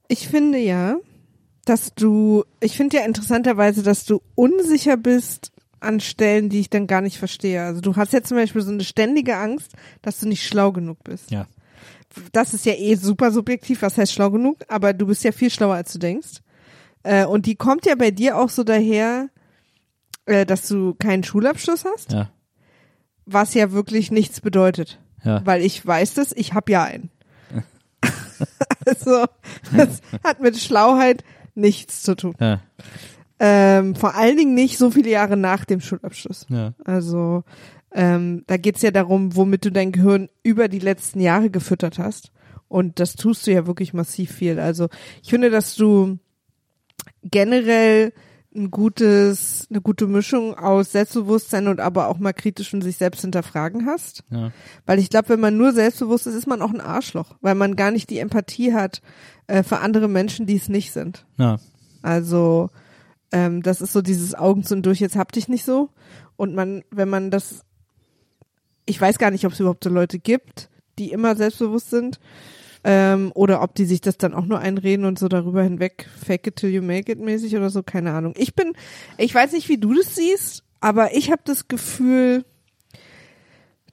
[0.08, 0.98] Ich finde ja,
[1.66, 6.88] dass du, ich finde ja interessanterweise, dass du unsicher bist an Stellen, die ich dann
[6.88, 7.64] gar nicht verstehe.
[7.64, 11.04] Also du hast ja zum Beispiel so eine ständige Angst, dass du nicht schlau genug
[11.04, 11.32] bist.
[11.32, 11.48] Ja.
[12.32, 15.50] Das ist ja eh super subjektiv, was heißt schlau genug, aber du bist ja viel
[15.50, 16.42] schlauer, als du denkst.
[17.04, 19.30] Äh, und die kommt ja bei dir auch so daher,
[20.26, 22.30] äh, dass du keinen Schulabschluss hast, Ja.
[23.26, 25.00] was ja wirklich nichts bedeutet.
[25.24, 25.46] Ja.
[25.46, 27.10] Weil ich weiß das, ich habe ja einen.
[28.86, 29.26] also,
[29.76, 31.24] das hat mit Schlauheit
[31.56, 32.36] nichts zu tun.
[32.40, 32.60] Ja.
[33.40, 36.46] Ähm, vor allen Dingen nicht so viele Jahre nach dem Schulabschluss.
[36.50, 36.74] Ja.
[36.86, 37.44] Also
[37.94, 42.32] ähm, da geht's ja darum, womit du dein Gehirn über die letzten Jahre gefüttert hast.
[42.68, 44.60] Und das tust du ja wirklich massiv viel.
[44.60, 44.88] Also
[45.22, 46.20] ich finde, dass du
[47.24, 48.14] generell
[48.54, 53.22] ein gutes, eine gute Mischung aus Selbstbewusstsein und aber auch mal kritisch und sich selbst
[53.22, 54.24] hinterfragen hast.
[54.30, 54.52] Ja.
[54.86, 57.76] Weil ich glaube, wenn man nur selbstbewusst ist, ist man auch ein Arschloch, weil man
[57.76, 59.02] gar nicht die Empathie hat
[59.48, 61.26] äh, für andere Menschen, die es nicht sind.
[61.38, 61.60] Ja.
[62.02, 62.70] Also
[63.32, 65.90] ähm, das ist so dieses Augen zu und durch, jetzt hab dich nicht so.
[66.36, 67.64] Und man, wenn man das,
[68.86, 70.70] ich weiß gar nicht, ob es überhaupt so Leute gibt,
[71.00, 72.20] die immer selbstbewusst sind.
[72.84, 76.48] Ähm, oder ob die sich das dann auch nur einreden und so darüber hinweg fake
[76.48, 78.34] it till you make it mäßig oder so, keine Ahnung.
[78.36, 78.74] Ich bin,
[79.20, 82.44] ich weiß nicht, wie du das siehst, aber ich habe das Gefühl,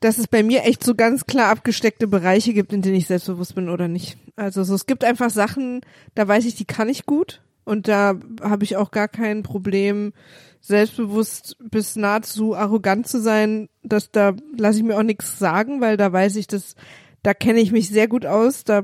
[0.01, 3.55] dass es bei mir echt so ganz klar abgesteckte Bereiche gibt, in denen ich selbstbewusst
[3.55, 4.17] bin oder nicht.
[4.37, 5.83] Also so, es gibt einfach Sachen,
[6.15, 10.13] da weiß ich, die kann ich gut und da habe ich auch gar kein Problem,
[10.61, 13.69] selbstbewusst bis nahezu arrogant zu sein.
[13.83, 16.75] Dass da lasse ich mir auch nichts sagen, weil da weiß ich, dass
[17.23, 18.65] da kenne ich mich sehr gut aus.
[18.65, 18.83] Da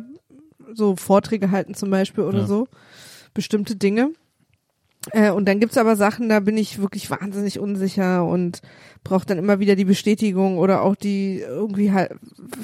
[0.72, 2.47] so Vorträge halten zum Beispiel oder Ja.
[2.47, 2.68] so
[3.35, 4.11] bestimmte Dinge.
[5.13, 8.63] Äh, und dann gibt's aber Sachen, da bin ich wirklich wahnsinnig unsicher und
[9.03, 12.13] brauche dann immer wieder die Bestätigung oder auch die irgendwie halt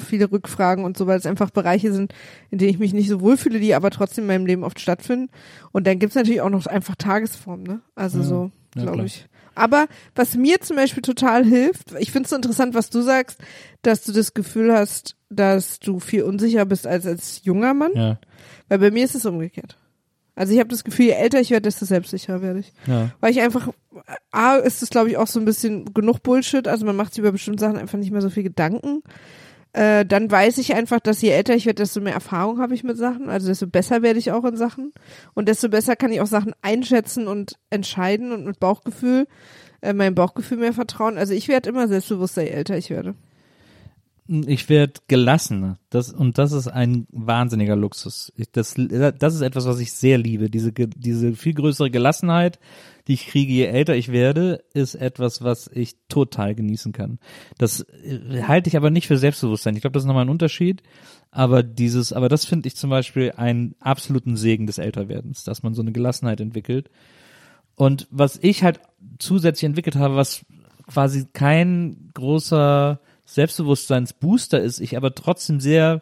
[0.07, 2.13] viele Rückfragen und so, weil es einfach Bereiche sind,
[2.49, 5.29] in denen ich mich nicht so wohlfühle, die aber trotzdem in meinem Leben oft stattfinden.
[5.71, 7.81] Und dann gibt's natürlich auch noch einfach Tagesform, ne?
[7.95, 9.05] Also Ja, so, ja, glaube klar.
[9.05, 9.27] ich.
[9.53, 13.37] Aber was mir zum Beispiel total hilft, ich finde es so interessant, was du sagst,
[13.81, 18.17] dass du das Gefühl hast, dass du viel unsicher bist als als junger Mann, Ja.
[18.69, 19.77] weil bei mir ist es umgekehrt.
[20.35, 22.71] Also ich habe das Gefühl, je älter ich werde, desto selbstsicherer werde ich.
[22.87, 23.11] Ja.
[23.19, 23.69] Weil ich einfach,
[24.31, 27.19] A, ist es glaube ich auch so ein bisschen genug Bullshit, also man macht sich
[27.19, 29.03] über bestimmte Sachen einfach nicht mehr so viel Gedanken.
[29.73, 32.83] Äh, dann weiß ich einfach, dass je älter ich werde, desto mehr Erfahrung habe ich
[32.83, 34.91] mit Sachen, also desto besser werde ich auch in Sachen
[35.33, 39.27] und desto besser kann ich auch Sachen einschätzen und entscheiden und mit Bauchgefühl,
[39.81, 41.17] äh, meinem Bauchgefühl mehr vertrauen.
[41.17, 43.15] Also ich werde immer selbstbewusster, je älter ich werde.
[44.31, 45.77] Ich werde gelassener.
[45.89, 48.31] Das, und das ist ein wahnsinniger Luxus.
[48.37, 50.49] Ich, das, das ist etwas, was ich sehr liebe.
[50.49, 52.57] Diese, diese viel größere Gelassenheit,
[53.07, 57.19] die ich kriege, je älter ich werde, ist etwas, was ich total genießen kann.
[57.57, 59.75] Das äh, halte ich aber nicht für Selbstbewusstsein.
[59.75, 60.81] Ich glaube, das ist nochmal ein Unterschied.
[61.31, 65.73] Aber dieses, aber das finde ich zum Beispiel einen absoluten Segen des Älterwerdens, dass man
[65.73, 66.89] so eine Gelassenheit entwickelt.
[67.75, 68.79] Und was ich halt
[69.19, 70.45] zusätzlich entwickelt habe, was
[70.87, 73.01] quasi kein großer
[73.33, 76.01] Selbstbewusstseinsbooster ist, ich aber trotzdem sehr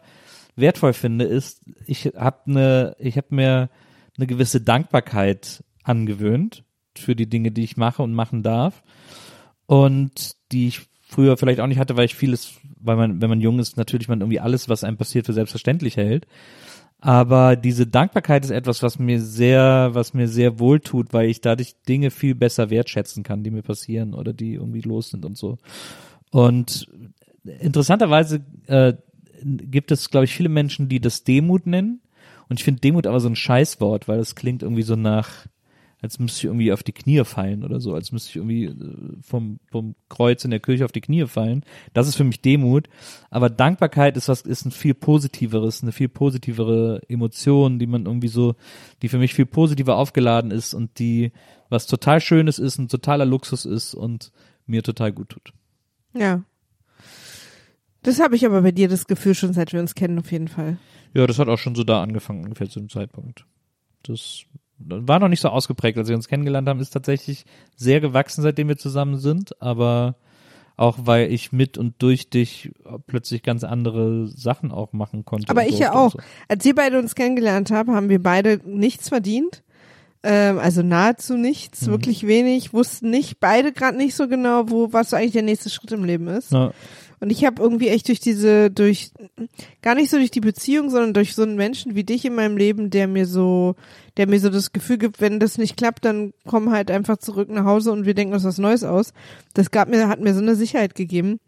[0.56, 3.70] wertvoll finde, ist, ich habe eine, ich habe mir
[4.16, 6.64] eine gewisse Dankbarkeit angewöhnt
[6.96, 8.82] für die Dinge, die ich mache und machen darf
[9.66, 13.40] und die ich früher vielleicht auch nicht hatte, weil ich vieles, weil man, wenn man
[13.40, 16.26] jung ist, natürlich man irgendwie alles, was einem passiert, für selbstverständlich hält.
[17.00, 21.40] Aber diese Dankbarkeit ist etwas, was mir sehr, was mir sehr wohl tut, weil ich
[21.40, 25.38] dadurch Dinge viel besser wertschätzen kann, die mir passieren oder die irgendwie los sind und
[25.38, 25.58] so.
[26.30, 26.88] Und
[27.44, 28.94] interessanterweise äh,
[29.42, 32.00] gibt es, glaube ich, viele Menschen, die das Demut nennen.
[32.48, 35.46] Und ich finde Demut aber so ein Scheißwort, weil das klingt irgendwie so nach,
[36.02, 39.22] als müsste ich irgendwie auf die Knie fallen oder so, als müsste ich irgendwie äh,
[39.22, 41.64] vom, vom Kreuz in der Kirche auf die Knie fallen.
[41.94, 42.88] Das ist für mich Demut.
[43.30, 48.28] Aber Dankbarkeit ist was, ist ein viel positiveres, eine viel positivere Emotion, die man irgendwie
[48.28, 48.56] so,
[49.02, 51.32] die für mich viel positiver aufgeladen ist und die
[51.70, 54.32] was total Schönes ist, ein totaler Luxus ist und
[54.66, 55.52] mir total gut tut.
[56.12, 56.42] Ja.
[58.02, 60.48] Das habe ich aber bei dir das Gefühl schon, seit wir uns kennen, auf jeden
[60.48, 60.78] Fall.
[61.14, 63.44] Ja, das hat auch schon so da angefangen, ungefähr zu dem Zeitpunkt.
[64.02, 64.42] Das
[64.78, 67.44] war noch nicht so ausgeprägt, als wir uns kennengelernt haben, ist tatsächlich
[67.76, 70.16] sehr gewachsen, seitdem wir zusammen sind, aber
[70.76, 72.72] auch weil ich mit und durch dich
[73.06, 75.50] plötzlich ganz andere Sachen auch machen konnte.
[75.50, 76.12] Aber ich ja auch.
[76.12, 76.18] So.
[76.48, 79.62] Als wir beide uns kennengelernt haben, haben wir beide nichts verdient.
[80.22, 81.90] Ähm, also nahezu nichts, Mhm.
[81.90, 85.68] wirklich wenig, wussten nicht, beide gerade nicht so genau, wo, was so eigentlich der nächste
[85.68, 86.52] Schritt im Leben ist.
[86.52, 86.72] Ja,
[87.20, 89.12] Und ich habe irgendwie echt durch diese, durch,
[89.82, 92.56] gar nicht so durch die Beziehung, sondern durch so einen Menschen wie dich in meinem
[92.56, 93.76] Leben, der mir so,
[94.16, 97.50] der mir so das Gefühl gibt, wenn das nicht klappt, dann komm halt einfach zurück
[97.50, 99.12] nach Hause und wir denken uns was Neues aus.
[99.52, 101.40] Das gab mir, hat mir so eine Sicherheit gegeben,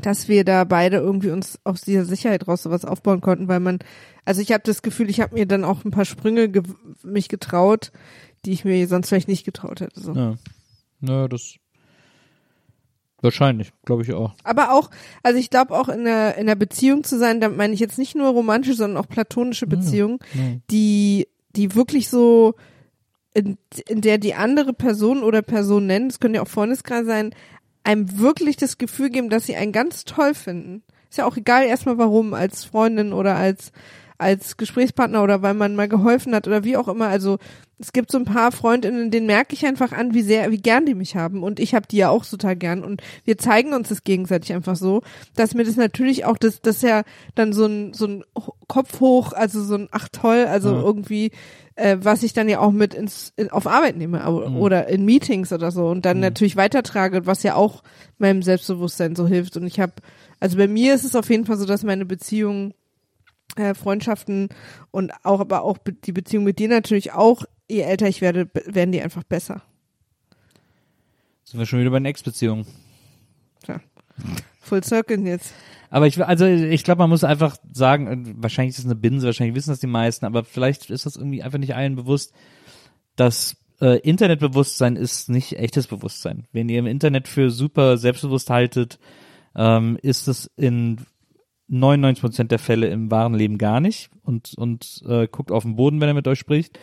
[0.00, 3.78] dass wir da beide irgendwie uns aus dieser Sicherheit raus sowas aufbauen konnten, weil man,
[4.24, 6.62] also ich habe das Gefühl, ich habe mir dann auch ein paar Sprünge ge
[7.04, 7.92] mich getraut,
[8.44, 10.00] die ich mir sonst vielleicht nicht getraut hätte.
[10.00, 10.12] So.
[10.12, 10.34] ja.
[11.00, 11.54] Ja, das
[13.20, 14.34] wahrscheinlich, glaube ich auch.
[14.44, 14.90] Aber auch,
[15.22, 17.98] also ich glaube auch in der, in der Beziehung zu sein, da meine ich jetzt
[17.98, 20.40] nicht nur romantische, sondern auch platonische Beziehungen, ja.
[20.70, 22.54] die, die wirklich so,
[23.34, 23.58] in,
[23.88, 27.34] in der die andere Person oder Person nennen, das können ja auch Freundeskreis sein,
[27.84, 30.82] einem wirklich das Gefühl geben, dass sie einen ganz toll finden.
[31.08, 33.72] Ist ja auch egal erstmal warum, als Freundin oder als,
[34.18, 37.06] als Gesprächspartner oder weil man mal geholfen hat oder wie auch immer.
[37.06, 37.38] Also
[37.78, 40.84] es gibt so ein paar Freundinnen, denen merke ich einfach an, wie sehr, wie gern
[40.84, 41.44] die mich haben.
[41.44, 42.82] Und ich habe die ja auch total gern.
[42.82, 45.02] Und wir zeigen uns das gegenseitig einfach so,
[45.36, 47.04] dass mir das natürlich auch, das, das ja
[47.36, 48.24] dann so ein, so ein
[48.66, 50.82] Kopf hoch, also so ein ach toll, also Ja.
[50.82, 51.30] irgendwie,
[51.76, 54.56] äh, was ich dann ja auch mit ins, in, auf Arbeit nehme aber- Mhm.
[54.56, 57.84] oder in Meetings oder so und dann natürlich weitertrage, was ja auch
[58.18, 59.56] meinem Selbstbewusstsein so hilft.
[59.56, 59.92] Und ich habe,
[60.40, 62.74] also bei mir ist es auf jeden Fall so, dass meine Beziehungen
[63.58, 64.48] äh, Freundschaften
[64.90, 68.92] und auch aber auch die Beziehung mit dir natürlich auch, je älter ich werde, werden
[68.92, 69.62] die einfach besser.
[71.44, 72.66] Sind wir schon wieder bei den Ex-Beziehungen.
[73.64, 73.80] Tja.
[74.60, 75.52] Full Circle jetzt.
[75.90, 79.26] Aber ich, also ich glaube, man muss einfach sagen, äh, wahrscheinlich ist es eine Binse,
[79.26, 82.34] wahrscheinlich wissen das die meisten, aber vielleicht ist das irgendwie einfach nicht allen bewusst,
[83.16, 86.46] dass äh, Internetbewusstsein ist nicht echtes Bewusstsein.
[86.52, 88.98] Wenn ihr im Internet für super selbstbewusst haltet,
[89.56, 91.00] ähm, ist es in
[91.68, 95.76] 99 Prozent der Fälle im wahren Leben gar nicht und und äh, guckt auf den
[95.76, 96.78] Boden, wenn er mit euch spricht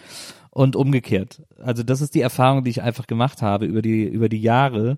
[0.52, 1.42] und umgekehrt.
[1.58, 4.98] Also das ist die Erfahrung, die ich einfach gemacht habe über die über die Jahre,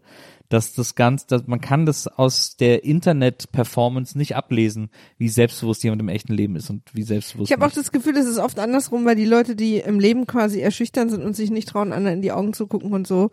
[0.50, 6.02] dass das ganz, dass man kann das aus der Internet-Performance nicht ablesen, wie selbstbewusst jemand
[6.02, 7.52] im echten Leben ist und wie selbstbewusst.
[7.52, 10.26] Ich habe auch das Gefühl, es ist oft andersrum, weil die Leute, die im Leben
[10.26, 13.30] quasi erschüchtern sind und sich nicht trauen, anderen in die Augen zu gucken und so,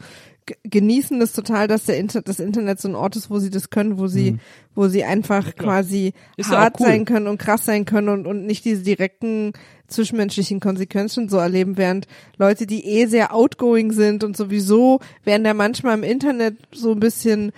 [0.65, 3.71] genießen das total, dass der Inter das Internet so ein Ort ist, wo sie das
[3.71, 4.39] können, wo sie,
[4.75, 6.33] wo sie einfach quasi Mhm.
[6.37, 6.87] Ist ja hart cool.
[6.87, 9.53] sein können und krass sein können und, und nicht diese direkten
[9.89, 15.55] zwischenmenschlichen Konsequenzen so erleben, während Leute, die eh sehr outgoing sind und sowieso werden da
[15.55, 17.53] manchmal im Internet so ein bisschen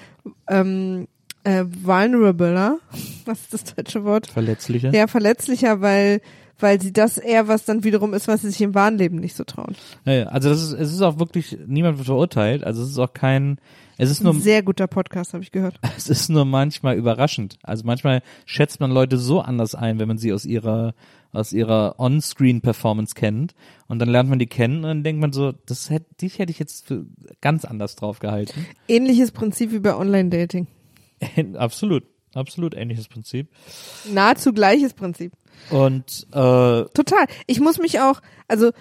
[0.48, 1.06] ähm,
[1.44, 2.78] äh, vulnerabler.
[3.24, 4.26] Was ist das deutsche Wort?
[4.26, 4.92] verletzlicher.
[4.92, 6.20] Ja, verletzlicher, weil
[6.58, 9.36] weil sie das eher was dann wiederum ist, was sie sich im wahren Leben nicht
[9.36, 9.76] so trauen.
[10.04, 13.12] Ja, also das ist, es ist auch wirklich, niemand wird verurteilt, also es ist auch
[13.12, 13.58] kein,
[13.98, 15.78] es ist nur, Ein sehr guter Podcast, habe ich gehört.
[15.96, 17.58] es ist nur manchmal überraschend.
[17.62, 20.94] Also manchmal schätzt man Leute so anders ein, wenn man sie aus ihrer,
[21.32, 23.54] aus ihrer On-Screen-Performance kennt.
[23.88, 26.50] Und dann lernt man die kennen und dann denkt man so, das hätte, dich hätte
[26.50, 27.06] ich jetzt für
[27.40, 28.66] ganz anders drauf gehalten.
[28.86, 30.66] Ähnliches Prinzip wie bei Online-Dating.
[31.54, 32.04] absolut,
[32.34, 33.48] absolut ähnliches Prinzip.
[34.12, 35.32] Nahezu gleiches Prinzip.
[35.70, 37.26] Und äh, Total.
[37.46, 38.72] Ich muss mich auch, also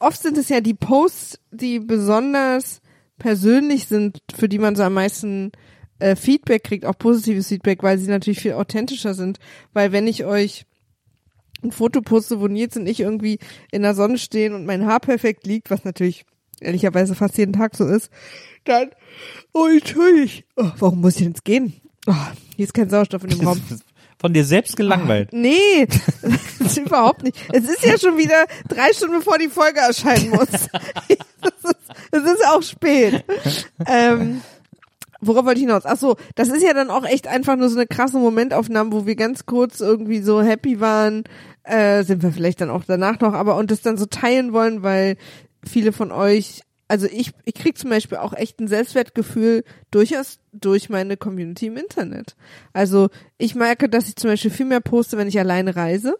[0.00, 2.80] oft sind es ja die Posts, die besonders
[3.18, 5.52] persönlich sind, für die man so am meisten
[5.98, 9.38] äh, Feedback kriegt, auch positives Feedback, weil sie natürlich viel authentischer sind.
[9.72, 10.64] Weil wenn ich euch
[11.62, 13.38] ein Foto poste, wo Nils und ich irgendwie
[13.72, 16.24] in der Sonne stehen und mein Haar perfekt liegt, was natürlich
[16.60, 18.10] ehrlicherweise fast jeden Tag so ist,
[18.64, 18.90] dann,
[19.52, 21.74] oh, natürlich, oh, warum muss ich denn jetzt gehen?
[22.06, 22.14] Oh,
[22.56, 23.60] hier ist kein Sauerstoff in dem Raum.
[24.20, 25.32] Von dir selbst gelangweilt.
[25.32, 27.36] Nee, das ist überhaupt nicht.
[27.52, 30.48] Es ist ja schon wieder drei Stunden bevor die Folge erscheinen muss.
[32.10, 33.24] Es ist, ist auch spät.
[33.86, 34.40] Ähm,
[35.20, 35.84] worauf wollte ich hinaus?
[35.84, 39.06] Ach so, das ist ja dann auch echt einfach nur so eine krasse Momentaufnahme, wo
[39.06, 41.24] wir ganz kurz irgendwie so happy waren.
[41.62, 44.82] Äh, sind wir vielleicht dann auch danach noch, aber und das dann so teilen wollen,
[44.82, 45.16] weil
[45.64, 50.88] viele von euch also ich, ich krieg zum Beispiel auch echt ein Selbstwertgefühl durchaus durch
[50.88, 52.34] meine Community im Internet.
[52.72, 56.16] Also ich merke, dass ich zum Beispiel viel mehr poste, wenn ich alleine reise.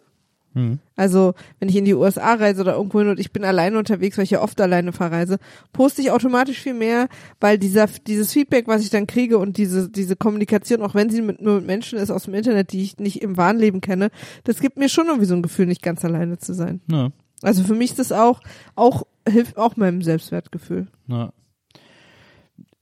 [0.53, 0.79] Hm.
[0.95, 4.17] Also, wenn ich in die USA reise oder irgendwo hin und ich bin alleine unterwegs,
[4.17, 5.37] weil ich ja oft alleine verreise,
[5.73, 7.07] poste ich automatisch viel mehr,
[7.39, 11.21] weil dieser, dieses Feedback, was ich dann kriege und diese, diese Kommunikation, auch wenn sie
[11.21, 14.09] mit, nur mit Menschen ist aus dem Internet, die ich nicht im wahren Leben kenne,
[14.43, 16.81] das gibt mir schon irgendwie so ein Gefühl, nicht ganz alleine zu sein.
[16.91, 17.11] Ja.
[17.41, 18.41] Also für mich ist das auch,
[18.75, 20.87] auch, hilft auch meinem Selbstwertgefühl.
[21.07, 21.33] Ja.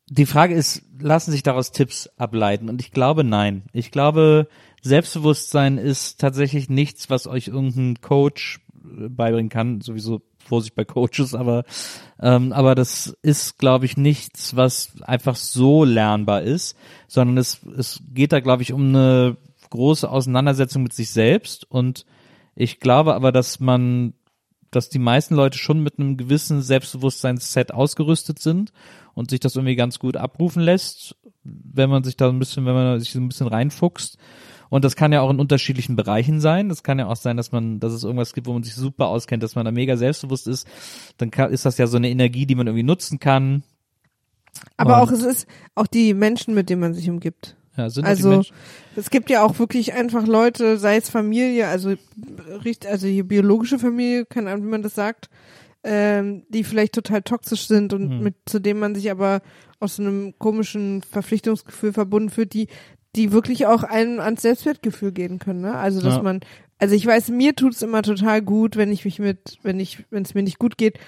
[0.10, 2.70] Die Frage ist, lassen sich daraus Tipps ableiten?
[2.70, 3.64] Und ich glaube, nein.
[3.74, 4.48] Ich glaube,
[4.82, 9.82] Selbstbewusstsein ist tatsächlich nichts, was euch irgendein Coach äh, beibringen kann.
[9.82, 11.66] Sowieso Vorsicht bei Coaches, aber
[12.20, 16.78] ähm, aber das ist, glaube ich, nichts, was einfach so lernbar ist,
[17.08, 19.38] sondern es es geht da, glaube ich, um eine
[19.70, 22.06] große Auseinandersetzung mit sich selbst und
[22.56, 24.14] ich glaube aber, dass man,
[24.72, 28.72] dass die meisten Leute schon mit einem gewissen Selbstbewusstseinsset ausgerüstet sind
[29.14, 32.74] und sich das irgendwie ganz gut abrufen lässt, wenn man sich da ein bisschen, wenn
[32.74, 34.18] man sich so ein bisschen reinfuchst.
[34.70, 36.68] Und das kann ja auch in unterschiedlichen Bereichen sein.
[36.68, 39.08] Das kann ja auch sein, dass man, dass es irgendwas gibt, wo man sich super
[39.08, 40.68] auskennt, dass man da mega selbstbewusst ist.
[41.18, 43.64] Dann kann, ist das ja so eine Energie, die man irgendwie nutzen kann.
[44.76, 47.56] Aber Und- auch es ist auch die Menschen, mit denen man sich umgibt.
[47.78, 48.44] Ja, sind Also
[48.96, 51.94] es gibt ja auch wirklich einfach Leute, sei es Familie, also
[52.58, 55.30] richt- also hier biologische Familie, keine Ahnung, wie man das sagt,
[55.84, 58.24] ähm, die vielleicht total toxisch sind und Hm.
[58.24, 59.42] mit zu denen man sich aber
[59.80, 62.68] aus so einem komischen Verpflichtungsgefühl verbunden fühlt, die
[63.16, 65.62] die wirklich auch einem ans Selbstwertgefühl gehen können.
[65.62, 65.74] Ne?
[65.74, 66.22] Also dass Ja.
[66.22, 66.42] man,
[66.78, 70.22] also ich weiß, mir tut's immer total gut, wenn ich mich mit, wenn ich, wenn
[70.24, 71.00] es mir nicht gut geht,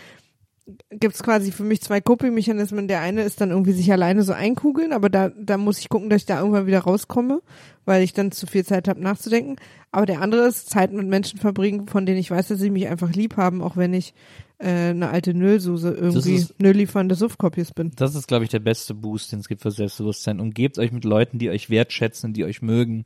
[0.89, 2.87] gibt's quasi für mich zwei Coping-Mechanismen.
[2.87, 6.09] Der eine ist dann irgendwie sich alleine so einkugeln, aber da, da muss ich gucken,
[6.09, 7.41] dass ich da irgendwann wieder rauskomme,
[7.85, 9.55] weil ich dann zu viel Zeit habe nachzudenken.
[9.91, 12.87] Aber der andere ist Zeit mit Menschen verbringen, von denen ich weiß, dass sie mich
[12.87, 14.13] einfach lieb haben, auch wenn ich
[14.59, 17.91] äh, eine alte Nöllsuse irgendwie ist- Nöllliefernde Suffkopjes bin.
[17.95, 20.39] Das ist, glaube ich, der beste Boost, den es gibt für Selbstbewusstsein.
[20.39, 23.05] Umgebt euch mit Leuten, die euch wertschätzen, die euch mögen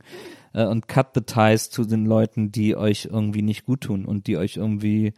[0.52, 4.26] äh, und cut the ties zu den Leuten, die euch irgendwie nicht gut tun und
[4.26, 5.14] die euch irgendwie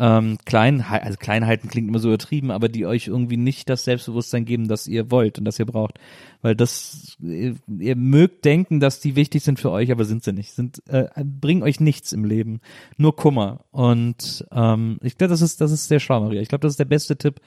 [0.00, 3.82] ähm, klein, also klein halten klingt immer so übertrieben, aber die euch irgendwie nicht das
[3.84, 5.98] Selbstbewusstsein geben, das ihr wollt und das ihr braucht.
[6.40, 10.32] Weil das, ihr, ihr mögt denken, dass die wichtig sind für euch, aber sind sie
[10.32, 10.52] nicht.
[10.52, 12.60] Sind, äh, bringen euch nichts im Leben.
[12.96, 13.64] Nur Kummer.
[13.72, 16.42] Und ähm, ich glaube, das ist, das ist sehr schlau, Maria.
[16.42, 17.40] Ich glaube, das ist der beste Tipp,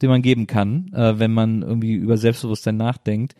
[0.00, 3.34] den man geben kann, äh, wenn man irgendwie über Selbstbewusstsein nachdenkt.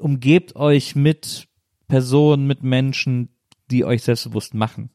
[0.00, 1.48] Umgebt euch mit
[1.88, 3.30] Personen, mit Menschen,
[3.70, 4.90] die euch selbstbewusst machen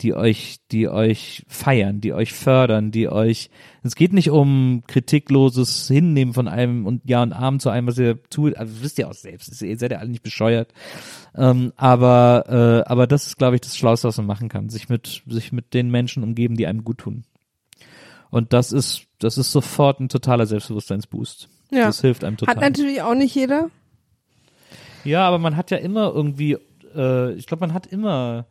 [0.00, 3.50] die euch, die euch feiern, die euch fördern, die euch.
[3.82, 7.98] Es geht nicht um kritikloses Hinnehmen von einem und Ja und Arm zu einem, was
[7.98, 8.56] ihr tut.
[8.56, 10.72] Also wisst ihr auch selbst, ihr seid ja alle nicht bescheuert.
[11.34, 12.44] Ähm, aber,
[12.86, 15.52] äh, aber das ist, glaube ich, das Schlauste, was man machen kann, sich mit, sich
[15.52, 17.24] mit den Menschen umgeben, die einem gut tun.
[18.30, 21.48] Und das ist, das ist sofort ein totaler Selbstbewusstseinsboost.
[21.70, 21.86] Ja.
[21.86, 22.54] Das hilft einem total.
[22.54, 23.70] Hat natürlich auch nicht jeder.
[25.04, 26.56] Ja, aber man hat ja immer irgendwie,
[26.94, 28.46] äh, ich glaube, man hat immer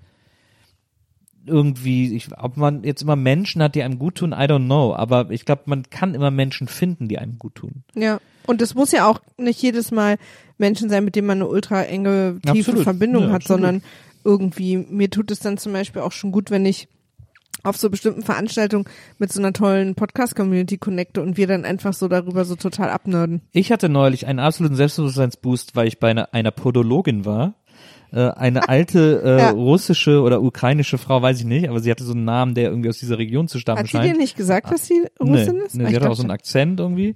[1.48, 4.94] irgendwie, ich, ob man jetzt immer Menschen hat, die einem gut tun, I don't know,
[4.96, 7.84] aber ich glaube, man kann immer Menschen finden, die einem gut tun.
[7.96, 8.20] Ja.
[8.46, 10.18] Und es muss ja auch nicht jedes Mal
[10.58, 12.84] Menschen sein, mit denen man eine ultra enge, tiefe Absolut.
[12.84, 13.62] Verbindung Ja, hat, absolut.
[13.62, 13.84] sondern
[14.24, 16.88] irgendwie, mir tut es dann zum Beispiel auch schon gut, wenn ich
[17.64, 18.86] auf so bestimmten Veranstaltungen
[19.18, 23.42] mit so einer tollen Podcast-Community connecte und wir dann einfach so darüber so total abnörden.
[23.52, 27.56] Ich hatte neulich einen absoluten Selbstbewusstseinsboost, weil ich bei einer, einer Podologin war.
[28.14, 29.50] Äh, eine alte äh, Ja.
[29.52, 32.90] russische oder ukrainische Frau, weiß ich nicht, aber sie hatte so einen Namen, der irgendwie
[32.90, 34.14] aus dieser Region zu stammen Hat sie scheint.
[34.14, 35.76] dir nicht gesagt, dass sie Russin nee, ist?
[35.76, 37.16] Nee, Ah, sie hatte auch so einen Akzent irgendwie.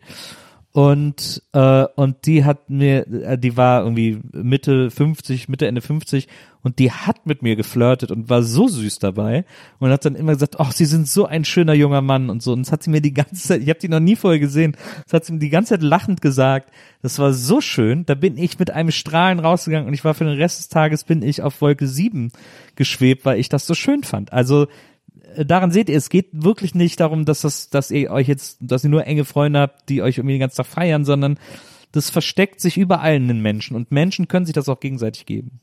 [0.73, 6.29] Und, äh, und die hat mir, äh, die war irgendwie Mitte 50, Mitte, Ende 50
[6.63, 9.43] und die hat mit mir geflirtet und war so süß dabei
[9.79, 12.53] und hat dann immer gesagt, ach, Sie sind so ein schöner junger Mann und so.
[12.53, 14.77] Und das hat sie mir die ganze Zeit, ich habe die noch nie vorher gesehen,
[15.03, 16.71] das hat sie mir die ganze Zeit lachend gesagt.
[17.01, 18.05] Das war so schön.
[18.05, 21.03] Da bin ich mit einem Strahlen rausgegangen und ich war für den Rest des Tages
[21.03, 22.31] bin ich auf Wolke 7
[22.75, 24.31] geschwebt, weil ich das so schön fand.
[24.31, 24.67] Also
[25.37, 28.83] daran seht ihr, es geht wirklich nicht darum, dass das, dass ihr euch jetzt, dass
[28.83, 31.37] ihr nur enge Freunde habt, die euch irgendwie den ganzen Tag feiern, sondern
[31.91, 35.59] das versteckt sich überall in den Menschen und Menschen können sich das auch gegenseitig geben.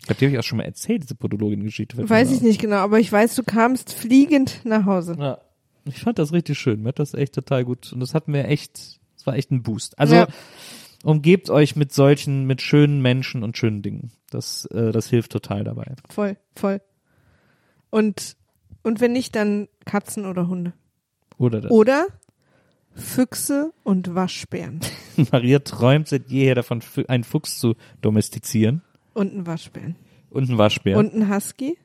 [0.00, 2.08] Ich glaube, die habe ich auch schon mal erzählt, diese Podologin-Geschichte.
[2.08, 5.16] Weiß ich nicht genau, aber ich weiß, du kamst fliegend nach Hause.
[5.18, 5.38] Ja.
[5.84, 6.82] Ich fand das richtig schön.
[6.82, 7.92] Mir hat das echt total gut.
[7.92, 9.98] Und das hat mir echt, das war echt ein Boost.
[9.98, 10.28] Also Ja.
[11.02, 14.12] umgebt euch mit solchen, mit schönen Menschen und schönen Dingen.
[14.30, 15.94] Das, äh, das hilft total dabei.
[16.08, 16.80] Voll, voll.
[17.90, 18.36] Und,
[18.82, 20.72] und wenn nicht, dann Katzen oder Hunde.
[21.36, 21.70] Oder das.
[21.70, 22.06] Oder
[22.94, 24.80] Füchse und Waschbären.
[25.32, 28.82] Maria träumt seit jeher davon, einen Fuchs zu domestizieren.
[29.14, 29.96] Und ein Waschbären.
[30.30, 30.98] Und einen Waschbär.
[30.98, 31.78] Und ein Husky.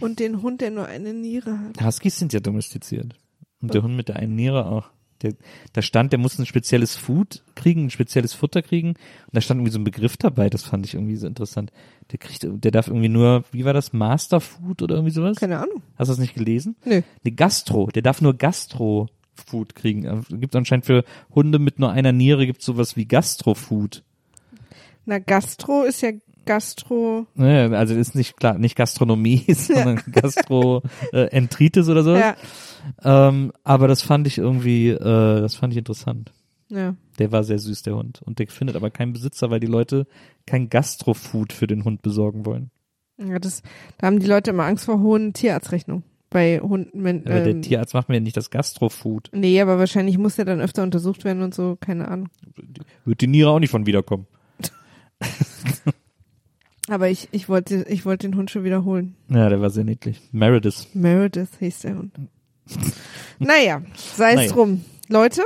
[0.00, 1.82] Und den Hund, der nur eine Niere hat.
[1.82, 3.14] Huskies sind ja domestiziert.
[3.62, 4.90] Und der Hund mit der einen Niere auch.
[5.22, 5.32] Der,
[5.72, 8.90] da stand, der muss ein spezielles Food kriegen, ein spezielles Futter kriegen.
[8.90, 8.98] Und
[9.32, 11.72] da stand irgendwie so ein Begriff dabei, das fand ich irgendwie so interessant.
[12.12, 15.38] Der kriegt, der darf irgendwie nur, wie war das, Master Food oder irgendwie sowas?
[15.38, 15.82] Keine Ahnung.
[15.96, 16.76] Hast du das nicht gelesen?
[16.84, 17.02] Nö.
[17.24, 20.24] Ne, Gastro, der darf nur Gastro-Food kriegen.
[20.30, 21.04] Gibt anscheinend für
[21.34, 24.04] Hunde mit nur einer Niere gibt's sowas wie Gastro-Food.
[25.04, 26.12] Na, Gastro ist ja
[26.46, 27.26] Gastro.
[27.34, 30.82] Ne, also das ist nicht klar, nicht Gastronomie, sondern Gastro
[31.12, 32.16] äh, Entritis oder so.
[32.16, 32.36] Ja.
[33.02, 36.32] Ähm, aber das fand ich irgendwie, äh, das fand ich interessant.
[36.68, 36.96] Ja.
[37.18, 38.22] Der war sehr süß, der Hund.
[38.22, 40.06] Und der findet aber keinen Besitzer, weil die Leute
[40.46, 42.70] kein Gastrofood für den Hund besorgen wollen.
[43.18, 43.62] ja das,
[43.98, 46.04] da haben die Leute immer Angst vor hohen Tierarztrechnungen.
[46.28, 49.30] Bei Hunden, wenn, Aber der ähm, Tierarzt macht mir ja nicht das Gastrofood.
[49.32, 52.28] Nee, aber wahrscheinlich muss der dann öfter untersucht werden und so, keine Ahnung.
[53.04, 54.26] Wird die Niere auch nicht von wiederkommen.
[56.88, 59.16] Aber ich, ich wollte, ich wollte den Hund schon wiederholen.
[59.28, 60.20] Ja, der war sehr niedlich.
[60.32, 60.86] Meredith.
[60.94, 62.12] Meredith hieß der Hund.
[63.40, 63.82] naja,
[64.14, 64.52] sei es Naja.
[64.52, 64.84] drum.
[65.08, 65.42] Leute,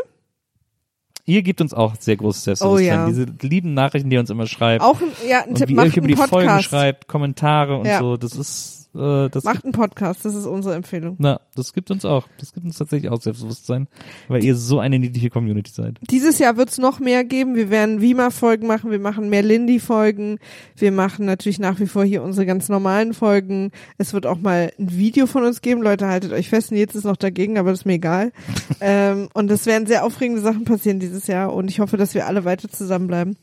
[1.30, 2.98] Ihr gebt uns auch sehr großes Selbstbewusstsein.
[2.98, 3.06] Oh ja.
[3.06, 4.82] Diese lieben Nachrichten, die ihr uns immer schreibt.
[4.82, 6.64] auch ja, ein und Tipp, wie ihr macht euch über die Folgen Podcast.
[6.64, 7.98] schreibt, Kommentare und Ja.
[8.00, 8.16] so.
[8.16, 11.16] Das ist, äh, das Macht einen Podcast, das ist unsere Empfehlung.
[11.18, 12.26] Na, das gibt uns auch.
[12.38, 13.86] Das gibt uns tatsächlich auch Selbstbewusstsein,
[14.28, 15.98] weil ihr so eine niedliche Community seid.
[16.10, 17.54] Dieses Jahr wird's noch mehr geben.
[17.54, 20.38] Wir werden Wima-Folgen machen, wir machen mehr Lindy-Folgen,
[20.76, 23.70] wir machen natürlich nach wie vor hier unsere ganz normalen Folgen.
[23.98, 25.82] Es wird auch mal ein Video von uns geben.
[25.82, 28.32] Leute, haltet euch fest, Nils ist noch dagegen, aber das ist mir egal.
[28.80, 32.26] ähm, und es werden sehr aufregende Sachen passieren dieses Jahr und ich hoffe, dass wir
[32.26, 33.36] alle weiter zusammenbleiben.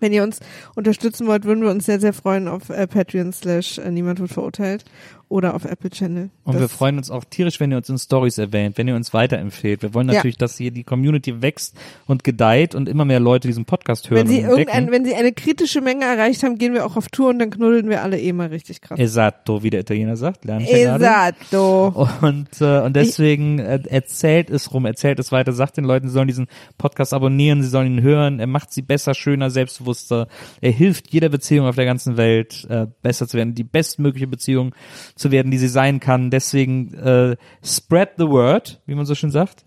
[0.00, 0.40] Wenn ihr uns
[0.74, 4.32] unterstützen wollt, würden wir uns sehr, sehr freuen auf äh, Patreon slash äh, Niemand wird
[4.32, 4.84] verurteilt
[5.30, 6.28] oder auf Apple Channel.
[6.44, 8.96] Und Das- wir freuen uns auch tierisch, wenn ihr uns in Stories erwähnt, wenn ihr
[8.96, 9.80] uns weiterempfehlt.
[9.80, 10.14] Wir wollen Ja.
[10.16, 11.76] natürlich, dass hier die Community wächst
[12.06, 15.32] und gedeiht und immer mehr Leute diesen Podcast hören Wenn sie irgendein, wenn sie eine
[15.32, 18.32] kritische Menge erreicht haben, gehen wir auch auf Tour und dann knuddeln wir alle eh
[18.32, 18.98] mal richtig krass.
[18.98, 20.66] Esatto, wie der Italiener sagt, lernen.
[20.66, 22.08] Esatto.
[22.20, 26.14] Und, äh, und deswegen äh, erzählt es rum, erzählt es weiter, sagt den Leuten, sie
[26.14, 30.26] sollen diesen Podcast abonnieren, sie sollen ihn hören, er macht sie besser, schöner, selbstbewusster,
[30.60, 34.74] er hilft jeder Beziehung auf der ganzen Welt äh, besser zu werden, die bestmögliche Beziehung
[35.20, 36.30] zu werden, die sie sein kann.
[36.30, 39.64] Deswegen äh, spread the word, wie man so schön sagt.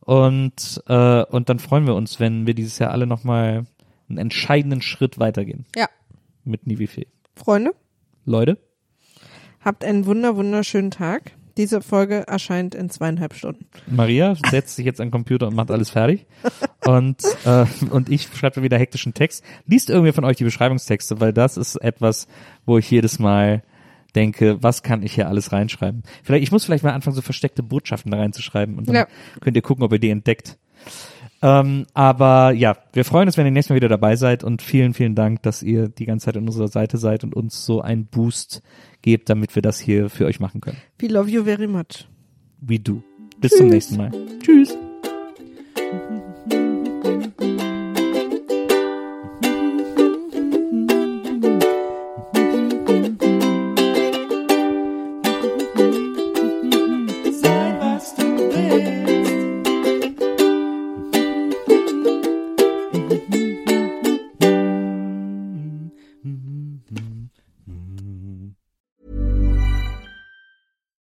[0.00, 3.66] Und, äh, und dann freuen wir uns, wenn wir dieses Jahr alle nochmal
[4.08, 5.88] einen entscheidenden Schritt weitergehen Ja,
[6.44, 7.08] mit Nivifee.
[7.34, 7.72] Freunde,
[8.24, 8.56] Leute,
[9.60, 11.32] habt einen wunder, wunderschönen Tag.
[11.56, 13.66] Diese Folge erscheint in zweieinhalb Stunden.
[13.86, 16.26] Maria setzt sich jetzt an den Computer und macht alles fertig.
[16.84, 19.42] Und, äh, und ich schreibe wieder hektischen Text.
[19.66, 22.28] Liest irgendwer von euch die Beschreibungstexte, weil das ist etwas,
[22.66, 23.62] wo ich jedes Mal
[24.16, 26.02] denke, was kann ich hier alles reinschreiben?
[26.24, 29.06] Vielleicht, ich muss vielleicht mal anfangen, so versteckte Botschaften da reinzuschreiben und dann Ja.
[29.40, 30.58] könnt ihr gucken, ob ihr die entdeckt.
[31.42, 34.94] Ähm, aber ja, wir freuen uns, wenn ihr nächstes Mal wieder dabei seid und vielen,
[34.94, 38.06] vielen Dank, dass ihr die ganze Zeit an unserer Seite seid und uns so einen
[38.06, 38.62] Boost
[39.02, 40.78] gebt, damit wir das hier für euch machen können.
[40.98, 42.08] We love you very much.
[42.60, 43.02] We do.
[43.38, 44.10] Bis zum nächsten Mal.
[44.42, 44.76] Tschüss.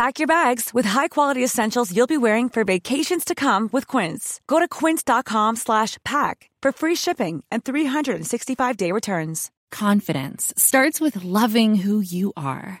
[0.00, 4.40] Pack your bags with high-quality essentials you'll be wearing for vacations to come with Quince.
[4.46, 9.50] Go to quince.com slash pack for free shipping and 365-day returns.
[9.70, 12.80] Confidence starts with loving who you are.